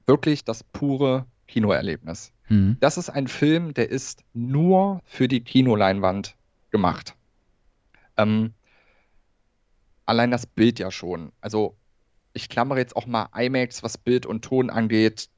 [0.06, 2.32] wirklich das pure Kinoerlebnis.
[2.48, 2.76] Mhm.
[2.80, 6.36] Das ist ein Film, der ist nur für die Kinoleinwand
[6.70, 7.14] gemacht.
[8.16, 8.54] Ähm,
[10.06, 11.32] allein das Bild ja schon.
[11.40, 11.76] Also
[12.32, 15.28] ich klammere jetzt auch mal IMAX, was Bild und Ton angeht,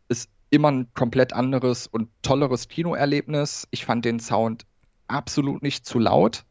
[0.54, 3.66] immer ein komplett anderes und tolleres Kinoerlebnis.
[3.70, 4.66] Ich fand den Sound
[5.08, 6.44] absolut nicht zu laut.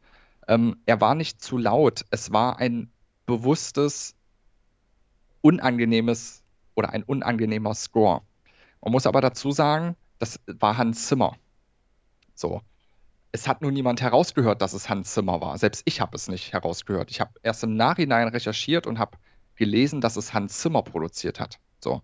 [0.48, 2.04] Ähm, er war nicht zu laut.
[2.10, 2.90] Es war ein
[3.26, 4.14] bewusstes,
[5.40, 6.42] unangenehmes
[6.74, 8.22] oder ein unangenehmer Score.
[8.82, 11.36] Man muss aber dazu sagen, das war Hans Zimmer.
[12.34, 12.60] So.
[13.32, 15.58] Es hat nur niemand herausgehört, dass es Hans Zimmer war.
[15.58, 17.10] Selbst ich habe es nicht herausgehört.
[17.10, 19.18] Ich habe erst im Nachhinein recherchiert und habe
[19.56, 21.58] gelesen, dass es Hans Zimmer produziert hat.
[21.80, 22.02] So.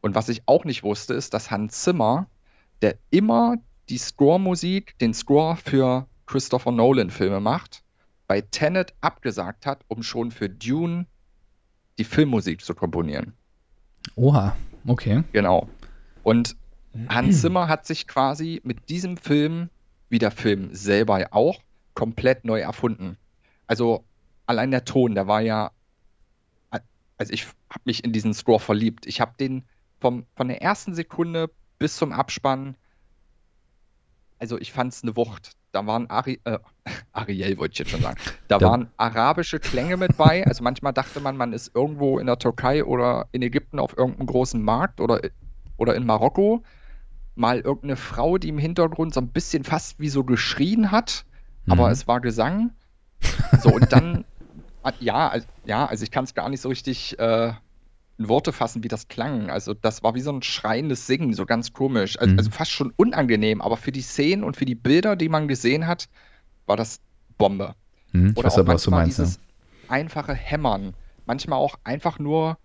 [0.00, 2.26] Und was ich auch nicht wusste, ist, dass Hans Zimmer,
[2.82, 3.56] der immer
[3.88, 7.82] die Score-Musik, den Score für Christopher Nolan-Filme macht,
[8.26, 11.06] bei Tenet abgesagt hat, um schon für Dune
[11.98, 13.32] die Filmmusik zu komponieren.
[14.14, 15.24] Oha, okay.
[15.32, 15.68] Genau.
[16.22, 16.56] Und
[17.08, 19.70] Hans Zimmer hat sich quasi mit diesem Film,
[20.08, 21.60] wie der Film selber auch,
[21.94, 23.16] komplett neu erfunden.
[23.66, 24.04] Also
[24.46, 25.72] allein der Ton, der war ja,
[27.16, 29.06] also ich habe mich in diesen Score verliebt.
[29.06, 29.64] Ich habe den
[30.00, 32.76] vom, von der ersten Sekunde bis zum Abspann,
[34.38, 35.52] also ich fand es eine Wucht.
[35.72, 36.58] Da waren Ari, äh,
[37.12, 38.18] Ariel, wollte ich jetzt schon sagen.
[38.48, 38.68] Da ja.
[38.68, 40.46] waren arabische Klänge mit bei.
[40.46, 44.26] Also manchmal dachte man, man ist irgendwo in der Türkei oder in Ägypten auf irgendeinem
[44.26, 45.20] großen Markt oder,
[45.76, 46.62] oder in Marokko.
[47.34, 51.24] Mal irgendeine Frau, die im Hintergrund so ein bisschen fast wie so geschrien hat,
[51.66, 51.72] mhm.
[51.72, 52.72] aber es war Gesang.
[53.60, 54.24] So, und dann,
[55.00, 57.52] ja, also, ja, also ich kann es gar nicht so richtig äh,
[58.18, 59.48] in Worte fassen, wie das klang.
[59.50, 62.18] Also das war wie so ein schreiendes Singen, so ganz komisch.
[62.18, 62.38] Also, mhm.
[62.38, 65.86] also fast schon unangenehm, aber für die Szenen und für die Bilder, die man gesehen
[65.86, 66.08] hat,
[66.66, 67.00] war das
[67.38, 67.74] Bombe.
[68.12, 69.90] Mhm, Oder auch aber, was du meinst, dieses ja.
[69.90, 70.94] einfache Hämmern.
[71.26, 72.58] Manchmal auch einfach nur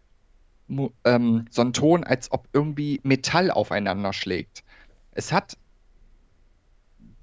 [1.06, 4.64] ähm, so ein Ton, als ob irgendwie Metall aufeinander schlägt.
[5.12, 5.58] Es hat,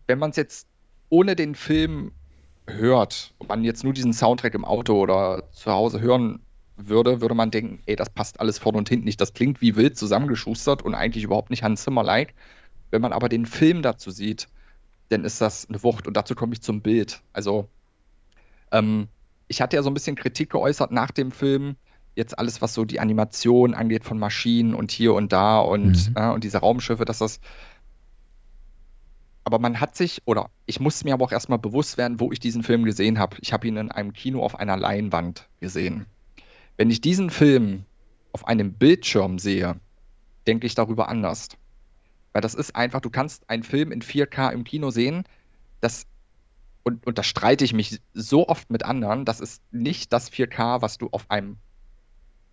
[0.06, 0.68] wenn man es jetzt
[1.08, 2.12] ohne den Film
[2.66, 6.40] hört und man jetzt nur diesen Soundtrack im Auto oder zu Hause hören
[6.88, 9.20] würde, würde man denken, ey, das passt alles vorne und hinten nicht.
[9.20, 12.34] Das klingt wie wild zusammengeschustert und eigentlich überhaupt nicht Hans Zimmer-like.
[12.90, 14.48] Wenn man aber den Film dazu sieht,
[15.10, 16.06] dann ist das eine Wucht.
[16.06, 17.22] Und dazu komme ich zum Bild.
[17.32, 17.68] Also,
[18.72, 19.08] ähm,
[19.48, 21.76] ich hatte ja so ein bisschen Kritik geäußert nach dem Film.
[22.14, 26.16] Jetzt alles, was so die Animation angeht von Maschinen und hier und da und, mhm.
[26.16, 27.40] äh, und diese Raumschiffe, dass das.
[29.44, 32.38] Aber man hat sich, oder ich musste mir aber auch erstmal bewusst werden, wo ich
[32.38, 33.36] diesen Film gesehen habe.
[33.40, 36.06] Ich habe ihn in einem Kino auf einer Leinwand gesehen.
[36.80, 37.84] Wenn ich diesen Film
[38.32, 39.78] auf einem Bildschirm sehe,
[40.46, 41.50] denke ich darüber anders.
[42.32, 45.24] Weil das ist einfach, du kannst einen Film in 4K im Kino sehen,
[45.82, 46.06] das
[46.82, 50.80] und, und da streite ich mich so oft mit anderen, das ist nicht das 4K,
[50.80, 51.58] was du auf einem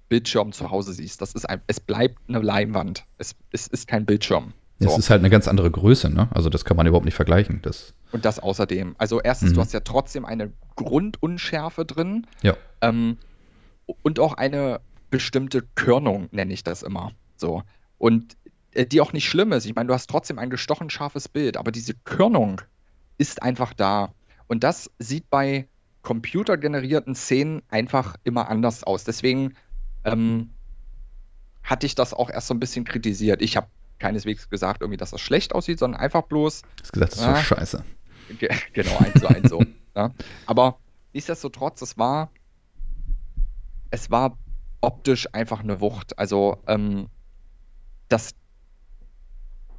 [0.10, 1.22] Bildschirm zu Hause siehst.
[1.22, 3.06] Das ist ein, es bleibt eine Leinwand.
[3.18, 4.52] Es, es ist kein Bildschirm.
[4.80, 4.90] So.
[4.90, 6.28] Es ist halt eine ganz andere Größe, ne?
[6.32, 7.62] Also das kann man überhaupt nicht vergleichen.
[7.62, 8.96] Das und das außerdem.
[8.98, 9.56] Also erstens, mhm.
[9.56, 12.28] du hast ja trotzdem eine Grundunschärfe drin.
[12.42, 12.58] Ja.
[12.82, 13.18] Ähm,
[14.04, 17.12] und auch eine bestimmte Körnung, nenne ich das immer.
[17.36, 17.64] So.
[17.98, 18.38] Und
[18.72, 19.66] äh, die auch nicht schlimm ist.
[19.66, 22.62] Ich meine, du hast trotzdem ein gestochen scharfes Bild, aber diese Körnung
[23.18, 24.14] ist einfach da.
[24.48, 25.68] Und das sieht bei
[26.04, 29.04] computergenerierten Szenen einfach immer anders aus.
[29.04, 29.56] Deswegen
[30.06, 30.52] ähm,
[31.64, 33.42] hatte ich das auch erst so ein bisschen kritisiert.
[33.42, 33.68] Ich habe
[34.00, 36.62] keineswegs gesagt, irgendwie, dass das schlecht aussieht, sondern einfach bloß.
[36.62, 37.84] Du hast gesagt, das ist äh, scheiße.
[38.74, 39.64] Genau, eins zu eins so.
[39.96, 40.14] ja.
[40.46, 40.78] Aber
[41.14, 42.30] nichtsdestotrotz, es war
[43.92, 44.38] es war
[44.82, 46.18] optisch einfach eine Wucht.
[46.20, 47.08] Also ähm,
[48.10, 48.36] das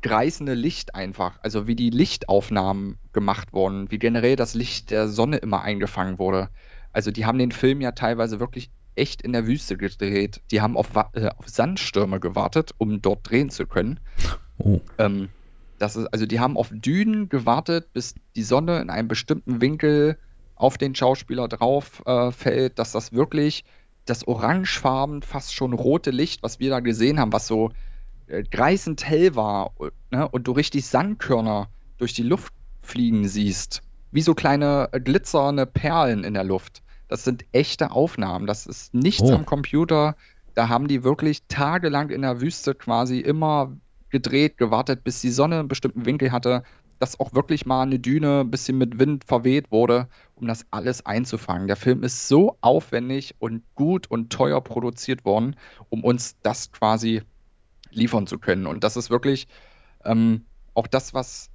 [0.02, 5.38] greißende Licht einfach, also wie die Lichtaufnahmen gemacht wurden, wie generell das Licht der Sonne
[5.38, 6.50] immer eingefangen wurde.
[6.92, 10.40] Also die haben den Film ja teilweise wirklich echt in der Wüste gedreht.
[10.50, 14.00] Die haben auf, äh, auf Sandstürme gewartet, um dort drehen zu können.
[14.58, 14.80] Oh.
[14.98, 15.28] Ähm,
[15.78, 20.18] das ist, also die haben auf Dünen gewartet, bis die Sonne in einem bestimmten Winkel
[20.56, 23.64] auf den Schauspieler drauf äh, fällt, dass das wirklich
[24.08, 27.70] das orangefarben, fast schon rote Licht, was wir da gesehen haben, was so
[28.26, 29.72] äh, greißend hell war
[30.10, 30.28] ne?
[30.28, 32.52] und du richtig Sandkörner durch die Luft
[32.82, 36.82] fliegen siehst, wie so kleine äh, glitzernde Perlen in der Luft.
[37.08, 38.46] Das sind echte Aufnahmen.
[38.46, 39.34] Das ist nichts oh.
[39.34, 40.14] am Computer.
[40.54, 43.76] Da haben die wirklich tagelang in der Wüste quasi immer
[44.10, 46.62] gedreht, gewartet, bis die Sonne einen bestimmten Winkel hatte
[46.98, 51.06] dass auch wirklich mal eine Düne ein bisschen mit Wind verweht wurde, um das alles
[51.06, 51.66] einzufangen.
[51.66, 55.56] Der Film ist so aufwendig und gut und teuer produziert worden,
[55.88, 57.22] um uns das quasi
[57.90, 58.66] liefern zu können.
[58.66, 59.46] Und das ist wirklich,
[60.04, 60.44] ähm,
[60.74, 61.50] auch das, was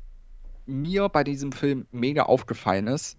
[0.65, 3.17] mir bei diesem Film mega aufgefallen ist,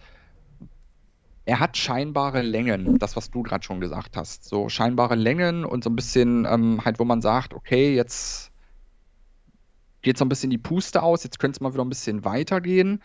[1.47, 4.45] er hat scheinbare Längen, das, was du gerade schon gesagt hast.
[4.45, 8.51] So scheinbare Längen und so ein bisschen ähm, halt, wo man sagt, okay, jetzt
[10.05, 13.02] geht so ein bisschen die Puste aus, jetzt könnte es mal wieder ein bisschen weitergehen.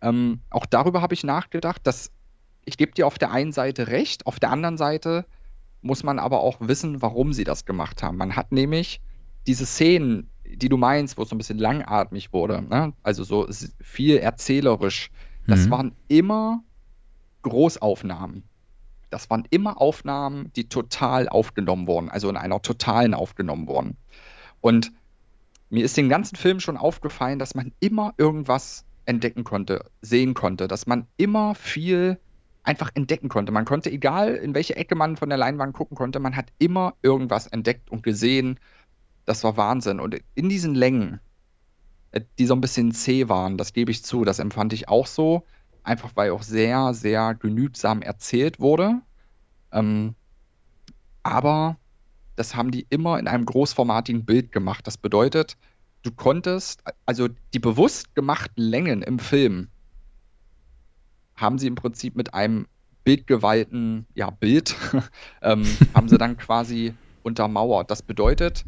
[0.00, 2.12] Ähm, auch darüber habe ich nachgedacht, dass
[2.64, 5.26] ich gebe dir auf der einen Seite recht, auf der anderen Seite
[5.82, 8.16] muss man aber auch wissen, warum sie das gemacht haben.
[8.16, 9.00] Man hat nämlich
[9.46, 12.94] diese Szenen, die du meinst, wo es so ein bisschen langatmig wurde, ne?
[13.02, 13.46] also so
[13.80, 15.10] viel erzählerisch,
[15.46, 15.70] das mhm.
[15.70, 16.62] waren immer
[17.42, 18.44] Großaufnahmen.
[19.10, 23.96] Das waren immer Aufnahmen, die total aufgenommen wurden, also in einer totalen aufgenommen wurden.
[24.60, 24.90] Und
[25.74, 30.68] mir ist den ganzen Film schon aufgefallen, dass man immer irgendwas entdecken konnte, sehen konnte,
[30.68, 32.18] dass man immer viel
[32.62, 33.52] einfach entdecken konnte.
[33.52, 36.94] Man konnte, egal in welche Ecke man von der Leinwand gucken konnte, man hat immer
[37.02, 38.58] irgendwas entdeckt und gesehen.
[39.26, 40.00] Das war Wahnsinn.
[40.00, 41.20] Und in diesen Längen,
[42.12, 45.06] äh, die so ein bisschen zäh waren, das gebe ich zu, das empfand ich auch
[45.06, 45.44] so
[45.84, 49.02] einfach weil auch sehr, sehr genügsam erzählt wurde.
[49.70, 50.14] Ähm,
[51.22, 51.76] aber
[52.36, 54.86] das haben die immer in einem großformatigen Bild gemacht.
[54.86, 55.56] Das bedeutet,
[56.02, 59.68] du konntest, also die bewusst gemachten Längen im Film
[61.36, 62.66] haben sie im Prinzip mit einem
[63.02, 64.74] bildgeweihten ja, Bild,
[65.42, 65.64] ähm,
[65.94, 67.90] haben sie dann quasi untermauert.
[67.90, 68.64] Das bedeutet,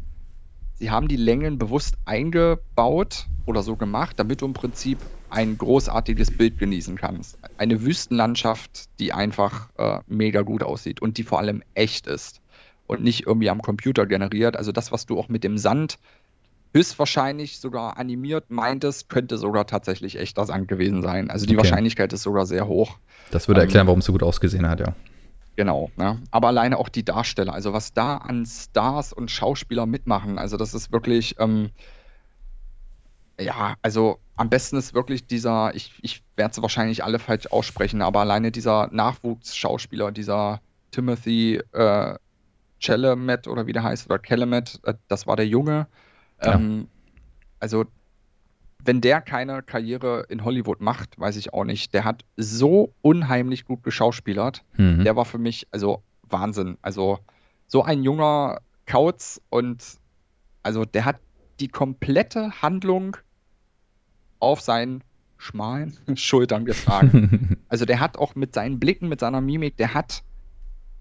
[0.75, 4.99] sie haben die Längen bewusst eingebaut oder so gemacht, damit du im Prinzip
[5.29, 7.37] ein großartiges Bild genießen kannst.
[7.57, 12.41] Eine Wüstenlandschaft, die einfach äh, mega gut aussieht und die vor allem echt ist
[12.87, 14.57] und nicht irgendwie am Computer generiert.
[14.57, 15.99] Also das, was du auch mit dem Sand
[16.73, 21.29] höchstwahrscheinlich sogar animiert meintest, könnte sogar tatsächlich echter Sand gewesen sein.
[21.29, 21.63] Also die okay.
[21.63, 22.97] Wahrscheinlichkeit ist sogar sehr hoch.
[23.31, 24.95] Das würde erklären, ähm, warum es so gut ausgesehen hat, ja.
[25.55, 26.21] Genau, ne?
[26.29, 30.75] aber alleine auch die Darsteller, also was da an Stars und Schauspieler mitmachen, also das
[30.75, 31.71] ist wirklich, ähm,
[33.39, 38.03] ja, also am besten ist wirklich dieser, ich, ich werde es wahrscheinlich alle falsch aussprechen,
[38.03, 40.61] aber alleine dieser Nachwuchsschauspieler, dieser
[40.91, 42.15] Timothy äh,
[42.79, 45.87] Chalamet oder wie der heißt, oder Calamet, äh, das war der Junge.
[46.41, 46.87] Ähm, ja.
[47.59, 47.85] Also,
[48.83, 51.93] wenn der keine Karriere in Hollywood macht, weiß ich auch nicht.
[51.93, 54.63] Der hat so unheimlich gut geschauspielert.
[54.77, 55.03] Mhm.
[55.03, 56.77] Der war für mich, also Wahnsinn.
[56.81, 57.19] Also,
[57.67, 59.83] so ein junger Kauz und
[60.63, 61.19] also der hat
[61.59, 63.17] die komplette Handlung
[64.39, 65.03] auf seinen
[65.37, 67.57] schmalen Schultern getragen.
[67.69, 70.23] also der hat auch mit seinen Blicken, mit seiner Mimik, der hat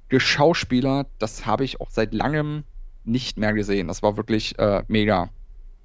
[0.08, 2.64] geschauspielert, das habe ich auch seit langem
[3.04, 3.88] nicht mehr gesehen.
[3.88, 5.30] Das war wirklich äh, mega.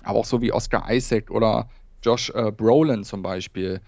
[0.03, 1.69] Aber auch so wie Oscar Isaac oder
[2.03, 3.81] Josh äh, Brolin zum Beispiel.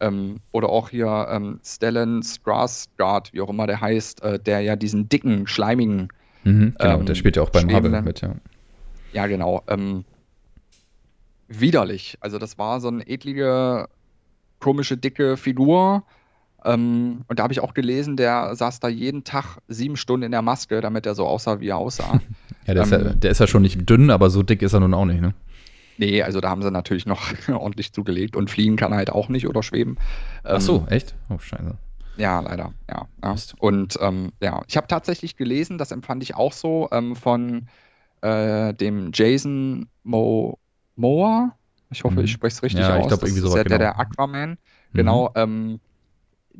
[0.00, 4.76] Ähm, oder auch hier ähm, Stellan Skarsgård, wie auch immer der heißt, äh, der ja
[4.76, 6.08] diesen dicken, schleimigen.
[6.44, 8.34] Mhm, genau, ähm, der spielt ja auch beim Marvel mit, ja.
[9.12, 9.62] Ja, genau.
[9.66, 10.04] Ähm,
[11.48, 12.16] widerlich.
[12.20, 13.88] Also das war so eine edlige,
[14.60, 16.04] komische, dicke Figur.
[16.68, 20.32] Ähm, und da habe ich auch gelesen, der saß da jeden Tag sieben Stunden in
[20.32, 22.20] der Maske, damit er so aussah, wie er aussah.
[22.66, 24.74] ja, der, ähm, ist ja, der ist ja schon nicht dünn, aber so dick ist
[24.74, 25.34] er nun auch nicht, ne?
[25.96, 29.28] Nee, also da haben sie natürlich noch ordentlich zugelegt und fliegen kann er halt auch
[29.28, 29.96] nicht oder schweben.
[30.44, 31.14] Ach so, ähm, echt?
[31.30, 31.76] Oh, scheiße.
[32.18, 33.06] Ja, leider, ja.
[33.22, 33.34] ja.
[33.58, 37.68] Und ähm, ja, ich habe tatsächlich gelesen, das empfand ich auch so, ähm, von
[38.20, 40.58] äh, dem Jason Mo
[40.96, 41.54] Moa.
[41.90, 42.24] Ich hoffe, mhm.
[42.24, 43.02] ich spreche es richtig ja, aus.
[43.02, 43.54] Ich glaube, irgendwie so.
[43.54, 43.78] Der, genau.
[43.78, 44.50] der Aquaman.
[44.50, 44.56] Mhm.
[44.92, 45.32] Genau.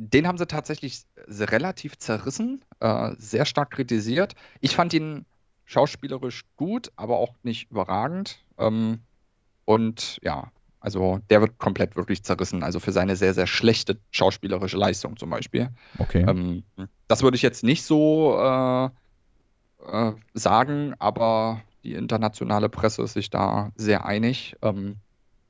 [0.00, 4.34] Den haben sie tatsächlich relativ zerrissen, äh, sehr stark kritisiert.
[4.60, 5.26] Ich fand ihn
[5.64, 8.38] schauspielerisch gut, aber auch nicht überragend.
[8.58, 9.00] Ähm,
[9.64, 14.76] und ja, also der wird komplett wirklich zerrissen, also für seine sehr, sehr schlechte schauspielerische
[14.76, 15.68] Leistung zum Beispiel.
[15.98, 16.24] Okay.
[16.28, 16.62] Ähm,
[17.08, 18.84] das würde ich jetzt nicht so äh,
[19.90, 24.96] äh, sagen, aber die internationale Presse ist sich da sehr einig, ähm,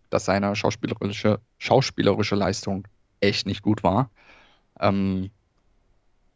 [0.08, 2.88] dass seine schauspielerische, schauspielerische Leistung
[3.20, 4.10] echt nicht gut war.
[4.80, 5.30] Ähm,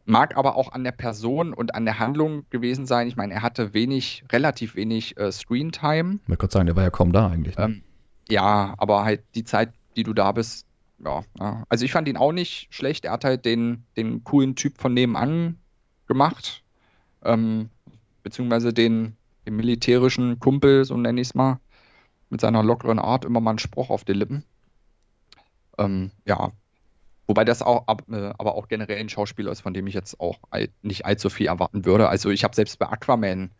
[0.04, 3.06] mag aber auch an der Person und an der Handlung gewesen sein.
[3.08, 6.18] Ich meine, er hatte wenig, relativ wenig äh, Screentime.
[6.22, 7.56] Ich wollte sagen, der war ja kaum da eigentlich.
[7.56, 7.64] Ne?
[7.64, 7.82] Ähm,
[8.28, 10.66] ja, aber halt die Zeit, die du da bist,
[11.04, 13.04] ja, ja, Also ich fand ihn auch nicht schlecht.
[13.04, 15.58] Er hat halt den, den coolen Typ von nebenan
[16.06, 16.62] gemacht.
[17.24, 17.70] Ähm,
[18.22, 19.16] beziehungsweise den,
[19.46, 21.58] dem militärischen Kumpel, so nenne ich es mal,
[22.30, 24.44] mit seiner lockeren Art immer mal einen Spruch auf den Lippen.
[25.78, 26.52] Ähm, ja.
[27.26, 30.38] Wobei das auch, äh, aber auch generell ein Schauspieler ist, von dem ich jetzt auch
[30.82, 32.08] nicht allzu viel erwarten würde.
[32.08, 33.50] Also ich habe selbst bei Aquaman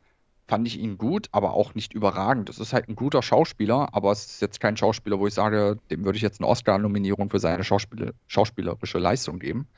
[0.48, 2.50] fand ich ihn gut, aber auch nicht überragend.
[2.50, 5.78] Es ist halt ein guter Schauspieler, aber es ist jetzt kein Schauspieler, wo ich sage,
[5.90, 9.68] dem würde ich jetzt eine Oscar-Nominierung für seine Schauspiel schauspielerische Leistung geben.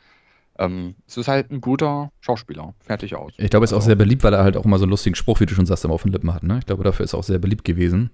[0.59, 2.75] Ähm, es ist halt ein guter Schauspieler.
[2.81, 3.33] Fertig aus.
[3.37, 4.91] Ich glaube, er ist auch also sehr beliebt, weil er halt auch immer so einen
[4.91, 6.43] lustigen Spruch, wie du schon sagst, immer auf den Lippen hat.
[6.43, 6.59] Ne?
[6.59, 8.11] Ich glaube, dafür ist er auch sehr beliebt gewesen.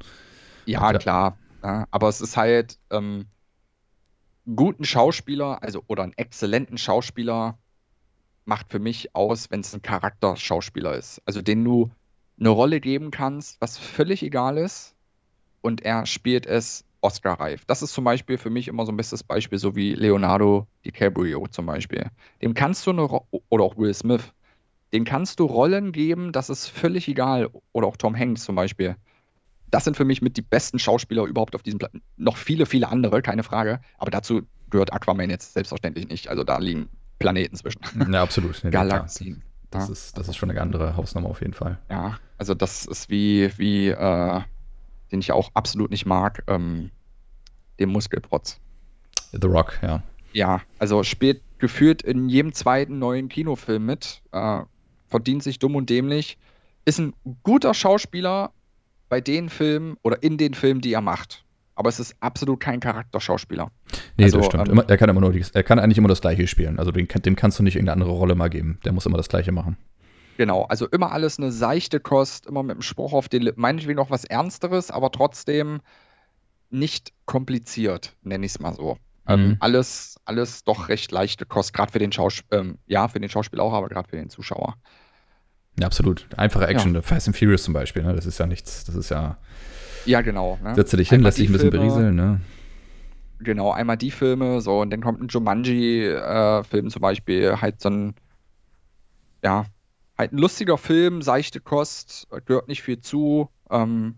[0.67, 1.37] Ja, klar.
[1.63, 3.27] Ja, aber es ist halt ähm,
[4.55, 7.59] guten Schauspieler, also oder einen exzellenten Schauspieler
[8.45, 11.23] macht für mich aus, wenn es ein Charakterschauspieler ist.
[11.25, 11.91] Also den du
[12.39, 14.95] eine Rolle geben kannst, was völlig egal ist,
[15.63, 17.65] und er spielt es Oscar-reif.
[17.67, 21.47] Das ist zum Beispiel für mich immer so ein bestes Beispiel, so wie Leonardo DiCaprio
[21.49, 22.07] zum Beispiel.
[22.43, 24.33] Dem kannst du eine, Ro oder auch Will Smith,
[24.93, 27.51] den kannst du Rollen geben, das ist völlig egal.
[27.73, 28.97] Oder auch Tom Hanks zum Beispiel.
[29.71, 32.03] Das sind für mich mit die besten Schauspieler überhaupt auf diesem Planeten.
[32.17, 33.81] Noch viele, viele andere, keine Frage.
[33.99, 36.29] Aber dazu gehört Aquaman jetzt selbstverständlich nicht.
[36.29, 37.81] Also da liegen Planeten zwischen.
[38.13, 38.63] Ja, absolut.
[38.63, 39.43] Ja, Galaxien.
[39.71, 39.93] Das, ja.
[39.93, 41.79] ist, das ist schon eine andere Hausnummer auf jeden Fall.
[41.89, 44.41] Ja, also das ist wie, wie äh,
[45.13, 46.91] den ich auch absolut nicht mag, ähm,
[47.79, 48.59] dem Muskelprotz.
[49.33, 50.03] The Rock, ja.
[50.33, 54.63] Ja, also spielt gefühlt in jedem zweiten neuen Kinofilm mit, äh,
[55.09, 56.39] verdient sich dumm und dämlich,
[56.85, 58.53] ist ein guter Schauspieler
[59.11, 61.45] bei den Filmen oder in den Filmen, die er macht.
[61.75, 63.71] Aber es ist absolut kein Charakterschauspieler.
[64.17, 64.69] Nee, also, das stimmt.
[64.69, 66.79] Ähm, er, kann immer nur, er kann eigentlich immer das Gleiche spielen.
[66.79, 68.79] Also dem, dem kannst du nicht irgendeine andere Rolle mal geben.
[68.85, 69.77] Der muss immer das Gleiche machen.
[70.37, 73.61] Genau, also immer alles eine seichte Kost, immer mit dem Spruch auf den Lippen.
[73.61, 75.81] Meinetwegen noch was Ernsteres, aber trotzdem
[76.71, 78.97] nicht kompliziert, nenne ich es mal so.
[79.27, 79.57] Ähm, mhm.
[79.61, 83.63] Alles, alles doch recht leichte Kost, gerade für den Schauspieler, ähm, ja, für den Schauspieler
[83.63, 84.77] auch, aber gerade für den Zuschauer.
[85.81, 86.27] Ja, absolut.
[86.37, 87.03] Einfache Action, ja.
[87.03, 88.15] Fast and Furious zum Beispiel, ne?
[88.15, 89.39] Das ist ja nichts, das ist ja.
[90.05, 90.59] Ja, genau.
[90.63, 90.75] Ne?
[90.75, 92.41] Setze dich hin, lass dich ein bisschen Filme, berieseln, ne?
[93.39, 97.89] Genau, einmal die Filme, so, und dann kommt ein Jumanji-Film äh, zum Beispiel, halt so
[97.89, 98.15] ein,
[99.43, 99.65] ja,
[100.19, 103.49] halt ein lustiger Film, seichte Kost, gehört nicht viel zu.
[103.71, 104.17] Ähm,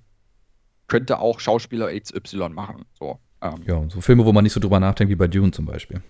[0.89, 2.85] könnte auch Schauspieler XY machen.
[2.99, 5.65] So, ähm, ja, so Filme, wo man nicht so drüber nachdenkt, wie bei Dune zum
[5.65, 6.03] Beispiel.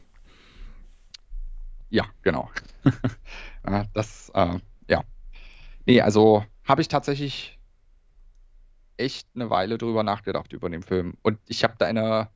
[1.91, 2.51] Ja, genau.
[3.93, 4.59] das, äh,
[5.87, 7.59] Nee, also habe ich tatsächlich
[8.97, 11.15] echt eine Weile drüber nachgedacht über den Film.
[11.23, 12.29] Und ich habe deine,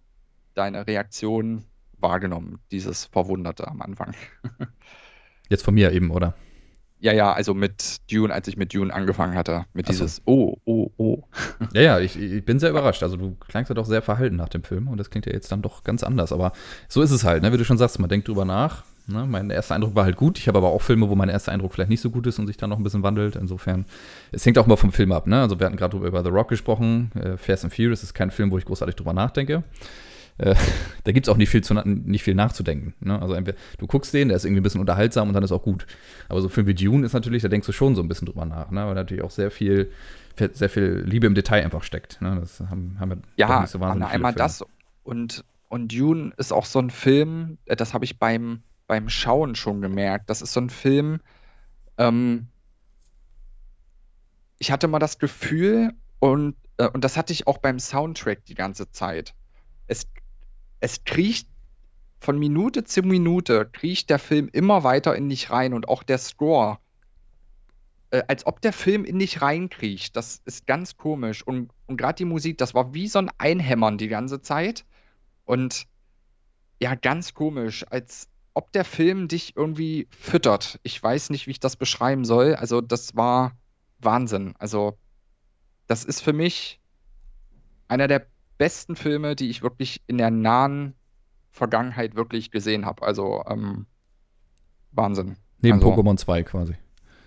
[0.55, 1.65] deine Reaktion
[1.99, 4.15] wahrgenommen, dieses Verwunderte am Anfang.
[5.49, 6.35] Jetzt von mir eben, oder?
[6.99, 10.57] Ja, ja, also mit Dune, als ich mit Dune angefangen hatte, mit Ach dieses Oh,
[10.65, 11.23] oh, oh.
[11.75, 13.03] Ja, ja, ich, ich, bin sehr überrascht.
[13.03, 15.53] Also du klangst ja doch sehr verhalten nach dem Film und das klingt ja jetzt
[15.53, 16.33] dann doch ganz anders.
[16.33, 16.53] Aber
[16.89, 17.53] so ist es halt, ne?
[17.53, 18.85] wie du schon sagst, man denkt drüber nach.
[19.07, 19.27] Ne?
[19.27, 20.39] Mein erster Eindruck war halt gut.
[20.39, 22.47] Ich habe aber auch Filme, wo mein erster Eindruck vielleicht nicht so gut ist und
[22.47, 23.37] sich dann noch ein bisschen wandelt.
[23.37, 23.87] Insofern,
[24.33, 25.27] es hängt auch mal vom Film ab.
[25.27, 25.41] Ne?
[25.41, 27.11] Also wir hatten gerade über The Rock gesprochen.
[27.15, 29.63] Äh, Fast and Furious ist kein Film, wo ich großartig drüber nachdenke.
[30.39, 30.55] Äh,
[31.05, 32.95] da gibt es auch nicht viel, zu, nicht viel nachzudenken.
[33.01, 33.21] Ne?
[33.21, 35.63] Also entweder du guckst den, der ist irgendwie ein bisschen unterhaltsam und dann ist auch
[35.63, 35.87] gut.
[36.29, 38.27] Aber so ein Film wie Dune ist natürlich, da denkst du schon so ein bisschen
[38.27, 38.87] drüber nach, ne?
[38.87, 39.91] weil natürlich auch sehr viel,
[40.53, 42.21] sehr viel Liebe im Detail einfach steckt.
[42.21, 42.37] Ne?
[42.41, 44.65] Das haben, haben wir ja nicht so wahnsinnig einmal das
[45.05, 49.55] und, und Dune ist auch so ein Film, äh, das habe ich beim, beim Schauen
[49.55, 50.31] schon gemerkt.
[50.31, 51.21] Das ist so ein Film,
[51.99, 52.49] ähm,
[54.59, 58.55] ich hatte mal das Gefühl, und, äh, und das hatte ich auch beim Soundtrack die
[58.55, 59.35] ganze Zeit.
[59.87, 60.07] Es
[60.81, 61.49] es kriecht
[62.21, 66.19] von Minute zu Minute kriecht der Film immer weiter in dich rein und auch der
[66.19, 66.79] Score.
[68.11, 70.17] Äh, als ob der Film in dich reinkriecht.
[70.17, 71.47] Das ist ganz komisch.
[71.47, 74.85] Und, und gerade die Musik, das war wie so ein Einhämmern die ganze Zeit.
[75.45, 75.87] Und
[76.81, 77.85] ja, ganz komisch.
[77.91, 80.81] Als ob der Film dich irgendwie füttert.
[80.83, 82.55] Ich weiß nicht, wie ich das beschreiben soll.
[82.55, 83.53] Also, das war
[83.99, 84.55] Wahnsinn.
[84.59, 84.97] Also,
[85.87, 86.81] das ist für mich
[87.87, 88.27] einer der
[88.57, 90.95] besten Filme, die ich wirklich in der nahen
[91.51, 93.03] Vergangenheit wirklich gesehen habe.
[93.03, 93.87] Also ähm,
[94.93, 95.37] Wahnsinn.
[95.61, 96.75] Neben also, Pokémon 2 quasi.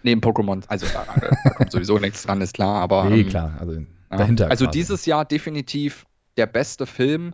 [0.02, 3.06] Neben Pokémon, also da, da kommt sowieso nichts dran, ist klar, aber.
[3.06, 4.46] Nee, ähm, klar, also dahinter.
[4.46, 4.50] Ja.
[4.50, 4.80] Also quasi.
[4.80, 6.06] dieses Jahr definitiv
[6.38, 7.34] der beste Film.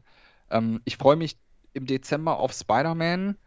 [0.49, 1.37] Ähm, ich freue mich
[1.73, 3.37] im Dezember auf Spider-Man.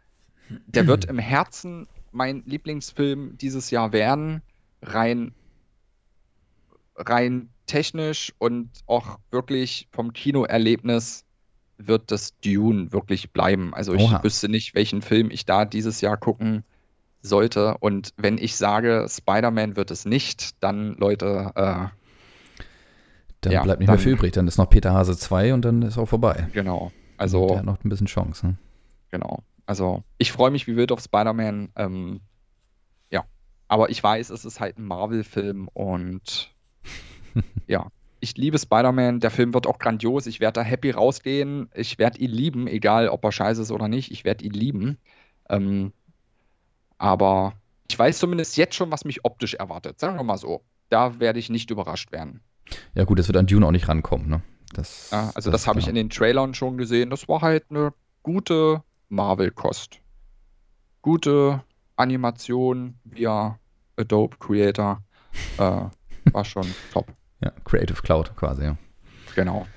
[0.67, 4.41] Der wird im Herzen mein Lieblingsfilm dieses Jahr werden.
[4.81, 5.33] Rein,
[6.95, 11.25] rein technisch und auch wirklich vom Kinoerlebnis
[11.77, 13.73] wird das Dune wirklich bleiben.
[13.73, 14.23] Also ich Oha.
[14.23, 16.63] wüsste nicht, welchen Film ich da dieses Jahr gucken
[17.21, 17.77] sollte.
[17.79, 21.51] Und wenn ich sage, Spider-Man wird es nicht, dann Leute.
[21.55, 21.87] Äh,
[23.41, 24.33] dann ja, bleibt nicht dann, mehr viel übrig.
[24.33, 26.47] Dann ist noch Peter Hase 2 und dann ist auch vorbei.
[26.51, 26.91] Genau.
[27.17, 28.47] Also, der hat noch ein bisschen Chance.
[28.47, 28.55] Ne?
[29.11, 29.43] Genau.
[29.69, 31.69] Also ich freue mich wie wild auf Spider-Man.
[31.75, 32.21] Ähm,
[33.11, 33.23] ja.
[33.67, 36.49] Aber ich weiß, es ist halt ein Marvel-Film und
[37.67, 39.19] ja, ich liebe Spider-Man.
[39.19, 40.25] Der Film wird auch grandios.
[40.25, 41.69] Ich werde da happy rausgehen.
[41.75, 44.09] Ich werde ihn lieben, egal ob er scheiße ist oder nicht.
[44.11, 44.97] Ich werde ihn lieben.
[45.49, 45.93] Ähm,
[46.97, 47.53] aber
[47.87, 49.99] ich weiß zumindest jetzt schon, was mich optisch erwartet.
[49.99, 50.63] Sagen wir mal so.
[50.89, 52.41] Da werde ich nicht überrascht werden.
[52.95, 54.41] Ja, gut, das wird an Dune auch nicht rankommen, ne?
[54.73, 57.11] Das, ja, also, das, das habe ich in den Trailern schon gesehen.
[57.11, 57.93] Das war halt eine
[58.23, 59.99] gute Marvel-Kost.
[61.01, 61.63] Gute
[61.95, 63.57] Animation via
[63.97, 65.01] Adobe Creator.
[65.57, 65.61] Äh,
[66.31, 67.11] war schon top.
[67.41, 68.77] Ja, Creative Cloud quasi, ja.
[69.35, 69.67] Genau.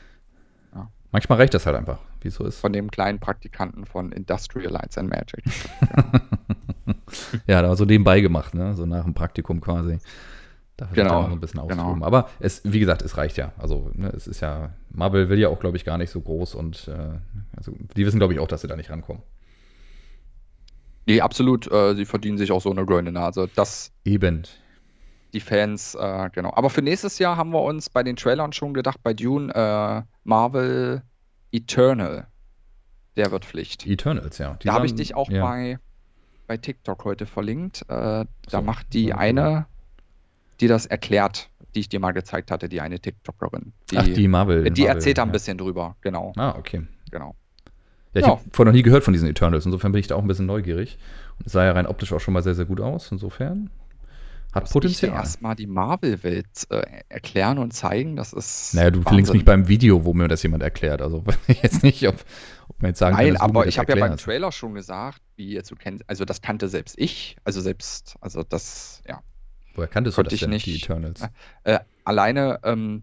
[0.74, 0.90] Ja.
[1.10, 2.60] Manchmal reicht das halt einfach, wie es so ist.
[2.60, 5.44] Von dem kleinen Praktikanten von Industrial Lights and Magic.
[7.46, 8.74] ja, da so nebenbei gemacht, ne?
[8.74, 9.98] So nach dem Praktikum quasi.
[10.82, 11.94] Dafür genau, so ein bisschen austoben.
[11.94, 12.06] Genau.
[12.06, 13.52] Aber es, wie gesagt, es reicht ja.
[13.56, 16.54] Also, ne, es ist ja, Marvel will ja auch, glaube ich, gar nicht so groß
[16.54, 17.18] und äh,
[17.56, 19.22] also, die wissen, glaube ich, auch, dass sie da nicht rankommen.
[21.06, 21.70] Nee, absolut.
[21.70, 23.48] Äh, sie verdienen sich auch so eine grüne Nase.
[23.54, 24.42] Das Eben.
[25.32, 26.52] Die Fans, äh, genau.
[26.54, 30.02] Aber für nächstes Jahr haben wir uns bei den Trailern schon gedacht, bei Dune, äh,
[30.24, 31.02] Marvel
[31.52, 32.26] Eternal.
[33.16, 33.86] Der wird Pflicht.
[33.86, 34.54] Eternals, ja.
[34.62, 35.42] Die da habe ich dich auch ja.
[35.44, 35.78] bei,
[36.46, 37.82] bei TikTok heute verlinkt.
[37.82, 39.66] Äh, da so, macht die eine,
[40.62, 43.72] die das erklärt, die ich dir mal gezeigt hatte, die eine TikTokerin.
[43.90, 44.64] Die, Ach, die Marvel.
[44.64, 45.32] Die Marvel, erzählt da ein ja.
[45.32, 46.32] bisschen drüber, genau.
[46.36, 46.82] Ah, okay.
[47.10, 47.34] Genau.
[48.14, 48.32] Ja, ich ja.
[48.32, 49.66] habe vorher noch nie gehört von diesen Eternals.
[49.66, 50.98] Insofern bin ich da auch ein bisschen neugierig.
[51.38, 53.10] Und es sah ja rein optisch auch schon mal sehr, sehr gut aus.
[53.10, 53.70] Insofern
[54.52, 55.12] hat Muss Potenzial.
[55.12, 58.74] Ich erstmal die Marvel-Welt äh, erklären und zeigen, das ist.
[58.74, 59.08] Naja, du Wahnsinn.
[59.08, 61.00] verlinkst mich beim Video, wo mir das jemand erklärt.
[61.00, 61.24] Also
[61.62, 62.16] jetzt nicht, ob,
[62.68, 65.54] ob man jetzt sagen Nein, kann, aber ich habe ja beim Trailer schon gesagt, wie
[65.54, 69.22] jetzt du kennst, also das kannte selbst ich, also selbst, also das, ja.
[69.74, 71.22] Woher kanntest du das denn, nicht, die Eternals?
[71.64, 73.02] Äh, alleine, ähm,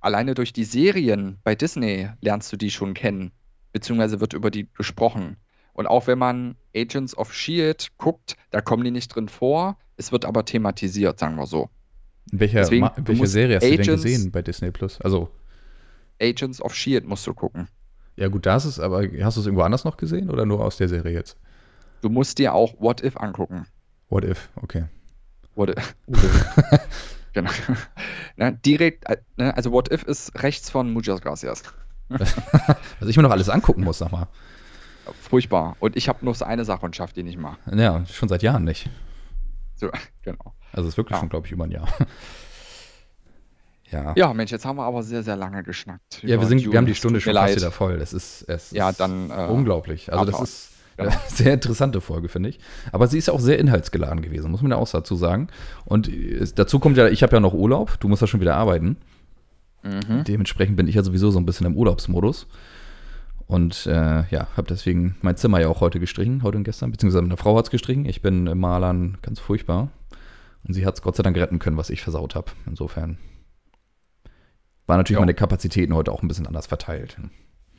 [0.00, 3.32] alleine durch die Serien bei Disney lernst du die schon kennen
[3.72, 5.36] beziehungsweise wird über die gesprochen.
[5.72, 9.76] Und auch wenn man Agents of Shield guckt, da kommen die nicht drin vor.
[9.96, 11.70] Es wird aber thematisiert, sagen wir so.
[12.30, 15.00] Welche, Deswegen, welche Serie hast Agents, du denn gesehen bei Disney Plus?
[15.00, 15.30] Also
[16.20, 17.68] Agents of Shield musst du gucken.
[18.16, 20.76] Ja gut, das ist aber hast du es irgendwo anders noch gesehen oder nur aus
[20.76, 21.36] der Serie jetzt?
[22.00, 23.66] Du musst dir auch What If angucken.
[24.08, 24.84] What If, okay.
[25.58, 25.96] What If.
[27.32, 27.50] genau.
[28.36, 31.64] Na, direkt, äh, ne, also What If ist rechts von Muchas Gracias.
[32.08, 34.28] Was ich mir noch alles angucken muss, sag mal.
[35.20, 35.76] Furchtbar.
[35.80, 37.56] Und ich habe nur so eine Sache und schaffe die nicht mal.
[37.72, 38.88] Ja, schon seit Jahren nicht.
[39.74, 39.90] So,
[40.22, 40.54] genau.
[40.72, 41.20] Also es ist wirklich ja.
[41.20, 41.88] schon, glaube ich, über ein Jahr.
[43.90, 44.12] Ja.
[44.16, 46.22] Ja, Mensch, jetzt haben wir aber sehr, sehr lange geschnackt.
[46.22, 47.94] Ja, wir, sind, wir haben die Stunde schon fast wieder voll.
[47.94, 50.12] Es ist, es ja, dann, äh, unglaublich.
[50.12, 50.70] Also das ist
[51.28, 52.58] sehr interessante Folge, finde ich.
[52.92, 55.48] Aber sie ist auch sehr inhaltsgeladen gewesen, muss man ja auch dazu sagen.
[55.84, 56.10] Und
[56.56, 58.96] dazu kommt ja, ich habe ja noch Urlaub, du musst ja schon wieder arbeiten.
[59.82, 60.24] Mhm.
[60.24, 62.46] Dementsprechend bin ich ja sowieso so ein bisschen im Urlaubsmodus.
[63.46, 67.22] Und äh, ja, habe deswegen mein Zimmer ja auch heute gestrichen, heute und gestern, beziehungsweise
[67.22, 68.04] meine Frau hat es gestrichen.
[68.04, 69.90] Ich bin im Malern ganz furchtbar.
[70.66, 72.50] Und sie hat es Gott sei Dank retten können, was ich versaut habe.
[72.66, 73.16] Insofern
[74.86, 75.20] war natürlich ja.
[75.20, 77.16] meine Kapazitäten heute auch ein bisschen anders verteilt.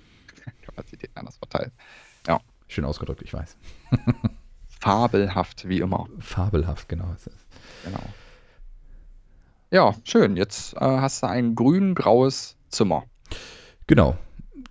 [0.64, 1.72] Kapazitäten anders verteilt.
[2.70, 3.58] Schön ausgedrückt, ich weiß.
[4.80, 6.08] Fabelhaft, wie immer.
[6.20, 7.16] Fabelhaft, genau.
[7.84, 8.00] Genau.
[9.72, 10.38] Ja, schön.
[10.38, 13.04] Jetzt äh, hast du ein grün-graues Zimmer.
[13.88, 14.18] Genau.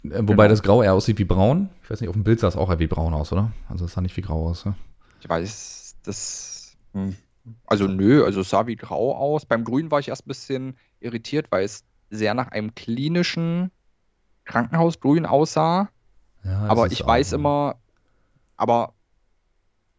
[0.05, 0.49] Äh, wobei genau.
[0.49, 1.71] das Grau eher aussieht wie braun.
[1.83, 3.53] Ich weiß nicht, auf dem Bild sah es auch eher wie braun aus, oder?
[3.69, 4.65] Also es sah nicht wie grau aus.
[4.65, 4.75] Ne?
[5.21, 6.77] Ich weiß, das.
[6.95, 7.17] Hm.
[7.67, 9.45] Also nö, also es sah wie grau aus.
[9.45, 13.73] Beim Grün war ich erst ein bisschen irritiert, weil es sehr nach einem klinischen
[14.45, 15.89] Krankenhausgrün aussah.
[16.45, 17.77] Ja, aber ich weiß immer,
[18.59, 18.93] aber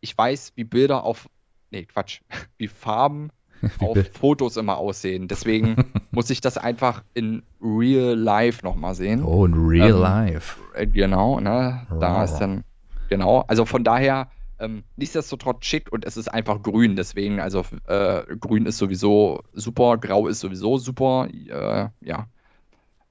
[0.02, 1.28] ich weiß, wie Bilder auf,
[1.72, 2.22] nee, Quatsch,
[2.58, 3.32] wie Farben
[3.80, 5.28] auf Fotos immer aussehen.
[5.28, 9.24] Deswegen muss ich das einfach in real life nochmal sehen.
[9.24, 10.60] Oh, in real ähm, life.
[10.76, 11.88] Äh, genau, ne?
[12.00, 12.64] Da ist dann,
[13.10, 13.44] genau.
[13.48, 14.30] Also von daher,
[14.60, 16.96] ähm, nichtsdestotrotz schick und es ist einfach grün.
[16.96, 21.28] Deswegen, also äh, grün ist sowieso super, grau ist sowieso super.
[21.30, 22.28] Äh, ja.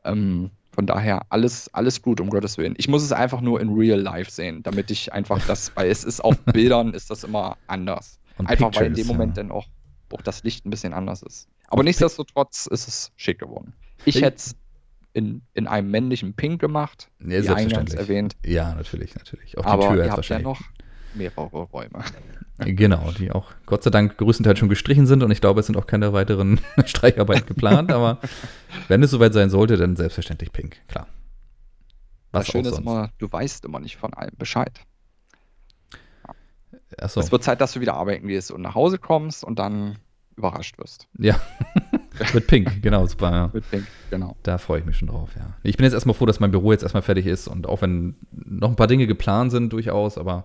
[0.04, 2.76] Ähm, von daher alles, alles gut, um Gottes Willen.
[2.78, 6.04] Ich muss es einfach nur in real life sehen, damit ich einfach das, weil es
[6.04, 8.20] ist auf Bildern ist das immer anders.
[8.36, 9.42] Und einfach Pictures, weil in dem Moment ja.
[9.42, 9.66] dann auch
[10.12, 11.48] auch das Licht ein bisschen anders ist.
[11.66, 13.74] Aber nichtsdestotrotz ist es schick geworden.
[14.04, 14.56] Ich hätte es
[15.14, 18.36] in, in einem männlichen Pink gemacht, ja, wie eingangs erwähnt.
[18.46, 19.58] Ja, natürlich, natürlich.
[19.58, 20.60] Auch die Aber Tür ihr habt ja noch
[21.18, 22.02] mehrere Räume.
[22.58, 25.76] Genau, die auch Gott sei Dank größtenteils schon gestrichen sind und ich glaube, es sind
[25.76, 28.18] auch keine weiteren Streicharbeiten geplant, aber
[28.88, 31.06] wenn es soweit sein sollte, dann selbstverständlich pink, klar.
[32.32, 34.80] Was das Schöne ist immer, du weißt immer nicht von allem Bescheid.
[37.00, 37.20] Achso.
[37.20, 39.98] Es wird Zeit, dass du wieder arbeiten gehst und nach Hause kommst und dann
[40.36, 41.06] überrascht wirst.
[41.18, 41.40] Ja.
[42.34, 43.30] Mit Pink, genau, super.
[43.30, 43.50] Ja.
[43.52, 44.36] Mit Pink, genau.
[44.42, 45.54] Da freue ich mich schon drauf, ja.
[45.62, 48.16] Ich bin jetzt erstmal froh, dass mein Büro jetzt erstmal fertig ist und auch wenn
[48.32, 50.44] noch ein paar Dinge geplant sind, durchaus, aber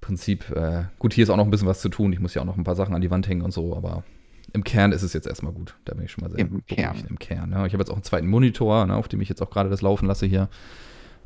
[0.00, 2.12] Prinzip, äh, gut, hier ist auch noch ein bisschen was zu tun.
[2.12, 4.04] Ich muss ja auch noch ein paar Sachen an die Wand hängen und so, aber
[4.52, 5.76] im Kern ist es jetzt erstmal gut.
[5.84, 7.04] Da bin ich schon mal sehr Im Kern.
[7.08, 7.50] Im Kern.
[7.52, 7.66] Ja.
[7.66, 9.82] Ich habe jetzt auch einen zweiten Monitor, ne, auf dem ich jetzt auch gerade das
[9.82, 10.48] laufen lasse hier.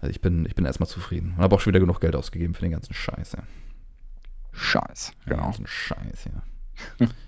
[0.01, 1.35] Also ich bin, ich bin erstmal zufrieden.
[1.37, 3.43] Und habe auch schon wieder genug Geld ausgegeben für den ganzen Scheiß, ja.
[4.53, 5.45] Scheiß, genau.
[5.45, 7.07] Ja, so ein Scheiß, ja.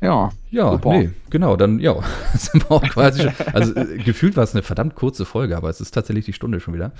[0.00, 0.90] Ja, ja, super.
[0.90, 1.96] nee, genau, dann, ja,
[2.34, 5.70] sind wir auch quasi schon, also äh, gefühlt war es eine verdammt kurze Folge, aber
[5.70, 6.92] es ist tatsächlich die Stunde schon wieder.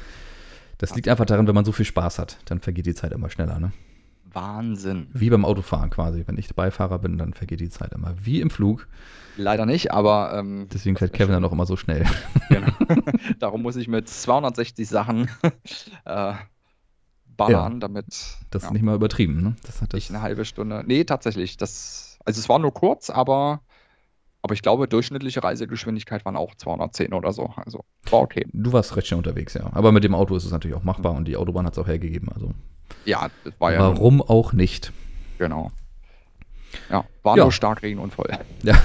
[0.79, 3.31] Das liegt einfach daran, wenn man so viel Spaß hat, dann vergeht die Zeit immer
[3.31, 3.73] schneller, ne?
[4.35, 5.09] Wahnsinn.
[5.13, 6.25] Wie beim Autofahren quasi.
[6.27, 8.89] Wenn ich Beifahrer bin, dann vergeht die Zeit immer wie im Flug.
[9.37, 10.35] Leider nicht, aber.
[10.37, 12.05] Ähm, Deswegen fährt Kevin dann auch immer so schnell.
[12.51, 12.73] Genau.
[13.39, 15.31] Darum muss ich mit 260 Sachen
[16.05, 16.35] äh,
[17.27, 18.07] ballern, ja, damit.
[18.51, 19.57] Das ja, ist nicht mal übertrieben, ne?
[19.65, 20.85] Das hat das nicht eine halbe Stunde.
[20.87, 21.57] Nee, tatsächlich.
[21.57, 23.63] Das, also es war nur kurz, aber.
[24.45, 27.55] Aber ich glaube, durchschnittliche Reisegeschwindigkeit waren auch 210 oder so.
[27.57, 28.47] Also war okay.
[28.53, 29.71] Du warst recht schnell unterwegs, ja.
[29.73, 31.87] Aber mit dem Auto ist es natürlich auch machbar und die Autobahn hat es auch
[31.87, 32.29] hergegeben.
[32.29, 32.51] Also.
[33.07, 33.79] Ja, das war ja.
[33.79, 34.93] Warum auch nicht?
[35.39, 35.73] Genau.
[36.91, 37.45] Ja, war ja.
[37.45, 38.29] nur Starkregen und voll.
[38.63, 38.77] Ja.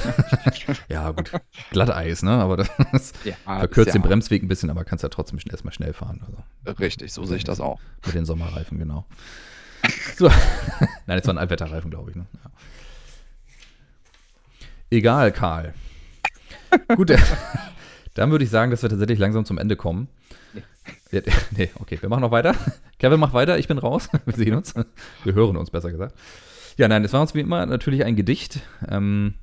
[0.87, 1.29] ja, gut.
[1.71, 2.31] Glatteis, ne?
[2.31, 6.21] Aber das ja, verkürzt den Bremsweg ein bisschen, aber kannst ja trotzdem erstmal schnell fahren.
[6.25, 6.79] Also.
[6.79, 7.81] Richtig, so sehe ich das auch.
[8.05, 9.05] Mit den Sommerreifen, genau.
[10.15, 10.29] So.
[11.05, 12.15] Nein, das war ein Allwetterreifen, glaube ich.
[12.15, 12.27] Ne?
[12.45, 12.49] Ja.
[14.89, 15.73] Egal, Karl.
[16.95, 17.11] Gut,
[18.15, 20.07] dann würde ich sagen, dass wir tatsächlich langsam zum Ende kommen.
[21.11, 21.21] Nee.
[21.55, 22.55] nee, okay, wir machen noch weiter.
[22.97, 24.09] Kevin, mach weiter, ich bin raus.
[24.25, 24.73] Wir sehen uns.
[25.23, 26.15] Wir hören uns, besser gesagt.
[26.77, 28.61] Ja, nein, es war uns wie immer natürlich ein Gedicht.
[28.87, 29.35] Ähm,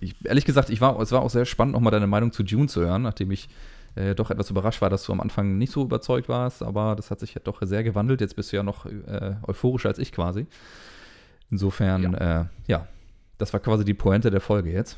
[0.00, 2.68] ich, ehrlich gesagt, ich war, es war auch sehr spannend, nochmal deine Meinung zu Dune
[2.68, 3.48] zu hören, nachdem ich
[3.94, 7.10] äh, doch etwas überrascht war, dass du am Anfang nicht so überzeugt warst, aber das
[7.10, 8.20] hat sich ja doch sehr gewandelt.
[8.20, 10.46] Jetzt bist du ja noch äh, euphorischer als ich quasi.
[11.50, 12.40] Insofern, ja.
[12.40, 12.88] Äh, ja,
[13.40, 14.96] das war quasi die Pointe der Folge jetzt.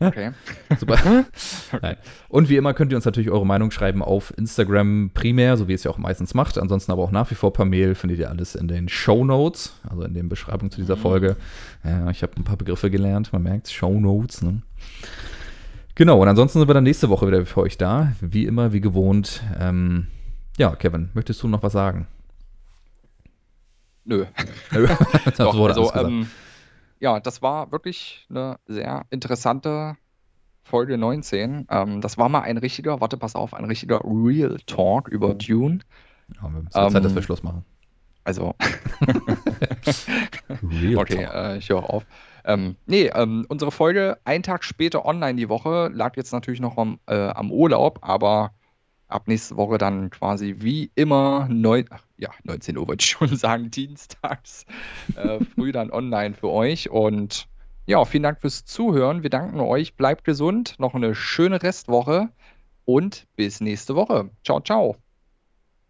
[0.00, 0.32] Okay.
[0.78, 0.98] Super.
[1.82, 1.96] Nein.
[2.28, 5.72] Und wie immer könnt ihr uns natürlich eure Meinung schreiben auf Instagram primär, so wie
[5.72, 6.58] es ja auch meistens macht.
[6.58, 9.78] Ansonsten aber auch nach wie vor per Mail findet ihr alles in den Show Notes,
[9.88, 11.00] also in den Beschreibungen zu dieser mhm.
[11.00, 11.36] Folge.
[11.84, 14.42] Ja, ich habe ein paar Begriffe gelernt, man merkt Show Notes.
[14.42, 14.62] Ne?
[15.94, 18.12] Genau, und ansonsten sind wir dann nächste Woche wieder für euch da.
[18.20, 19.42] Wie immer, wie gewohnt.
[19.60, 20.08] Ähm,
[20.58, 22.08] ja, Kevin, möchtest du noch was sagen?
[24.04, 24.26] Nö.
[25.24, 26.26] das Doch, wurde also, ähm,
[27.00, 29.96] ja, das war wirklich eine sehr interessante
[30.62, 31.66] Folge 19.
[31.70, 35.34] Ähm, das war mal ein richtiger, warte, pass auf, ein richtiger Real Talk über oh.
[35.34, 35.80] Dune.
[36.36, 37.64] Ja, wir ähm, Zeit, dass wir Schluss machen.
[38.24, 38.54] Also.
[40.62, 42.06] Real okay, äh, ich höre auf.
[42.46, 46.76] Ähm, nee, ähm, unsere Folge ein Tag später online die Woche lag jetzt natürlich noch
[46.78, 48.52] am, äh, am Urlaub, aber
[49.14, 53.28] ab nächste Woche dann quasi wie immer neun, ach, ja, 19 Uhr würde ich schon
[53.36, 54.66] sagen, dienstags
[55.14, 56.90] äh, früh dann online für euch.
[56.90, 57.48] Und
[57.86, 59.22] ja, vielen Dank fürs Zuhören.
[59.22, 59.94] Wir danken euch.
[59.94, 60.74] Bleibt gesund.
[60.78, 62.30] Noch eine schöne Restwoche
[62.84, 64.30] und bis nächste Woche.
[64.42, 65.03] Ciao, ciao.